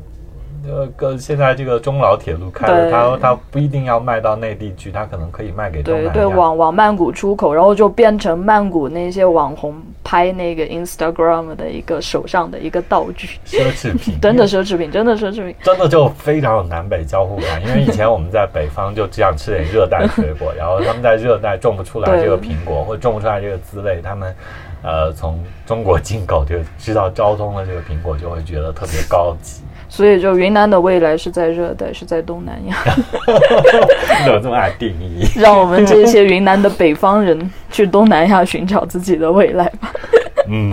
[0.67, 6.11] 呃，跟现在这个中老铁路开了，对它它不一定要卖到内地去，它可能可以卖给东南亚。
[6.11, 15.55] 对对，往往曼谷出口，然后就变成曼谷那些网红拍那个 Instagram 的一个手上的一个道具，奢侈品， 真的奢侈品，真的奢侈品。
[15.63, 17.65] 真的就非常有南北交互感。
[17.65, 24.35] 因为以前 我们在北方就只想吃点热带水果，然后他们在热带种不出来这个苹果，或者种不出来这个滋味，他们
[24.83, 29.61] 呃从中国进口就知道昭通的这个苹果，就会觉得特别高级。
[29.89, 35.25] 所以就云南的未来是在热带，是在东南亚，你怎么这么爱定义？
[35.39, 39.91] 让我们这些云南的北方人去东南亚寻找自己的未来吧。
[40.49, 40.71] 嗯，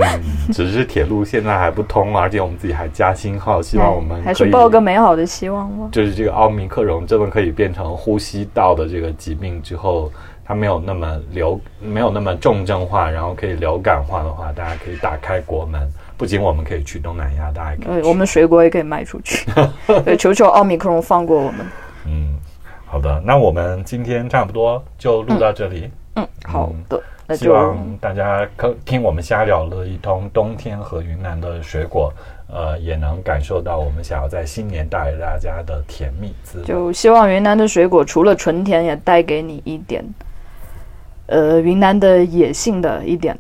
[0.52, 5.88] 只是铁路现在还不通，而且我们自己还加星号，希望我们还是抱个美好的希望吧。
[5.90, 10.12] 就是这个奥密克戎真的可以变成呼吸道的这个疾病之后，
[10.44, 15.80] 它没有那么流，没有那么重症化，然后可以流感化的话，大家可以打开国门。
[16.16, 18.08] 不仅我们可以去东南亚，大家可以对，去。
[18.08, 19.46] 我们水果也可以卖出去。
[20.04, 21.66] 对，求求奥密克戎放过我们。
[22.06, 22.38] 嗯，
[22.86, 25.90] 好的，那我们今天差不多就录到这里。
[26.16, 32.12] 嗯，好的，那就希望大家可听我们瞎聊了一通冬天和云南的水果，
[32.46, 36.64] 呃，也能感受到我们想要在新年带给大家的甜蜜滋味。
[36.64, 40.04] 就希望云南的水果除了纯甜，也带给你一点，
[41.26, 43.36] 呃，云南的野性的一点，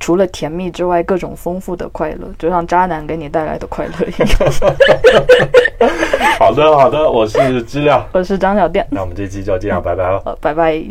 [0.00, 4.28] 除了甜蜜之外，各种丰富的快乐，就像渣男给你带来的快乐一样。
[6.38, 10.20] 好的，好的，我是知了，我是张小店，那我们这期就这样，拜拜了。
[10.24, 10.84] 呃，拜拜。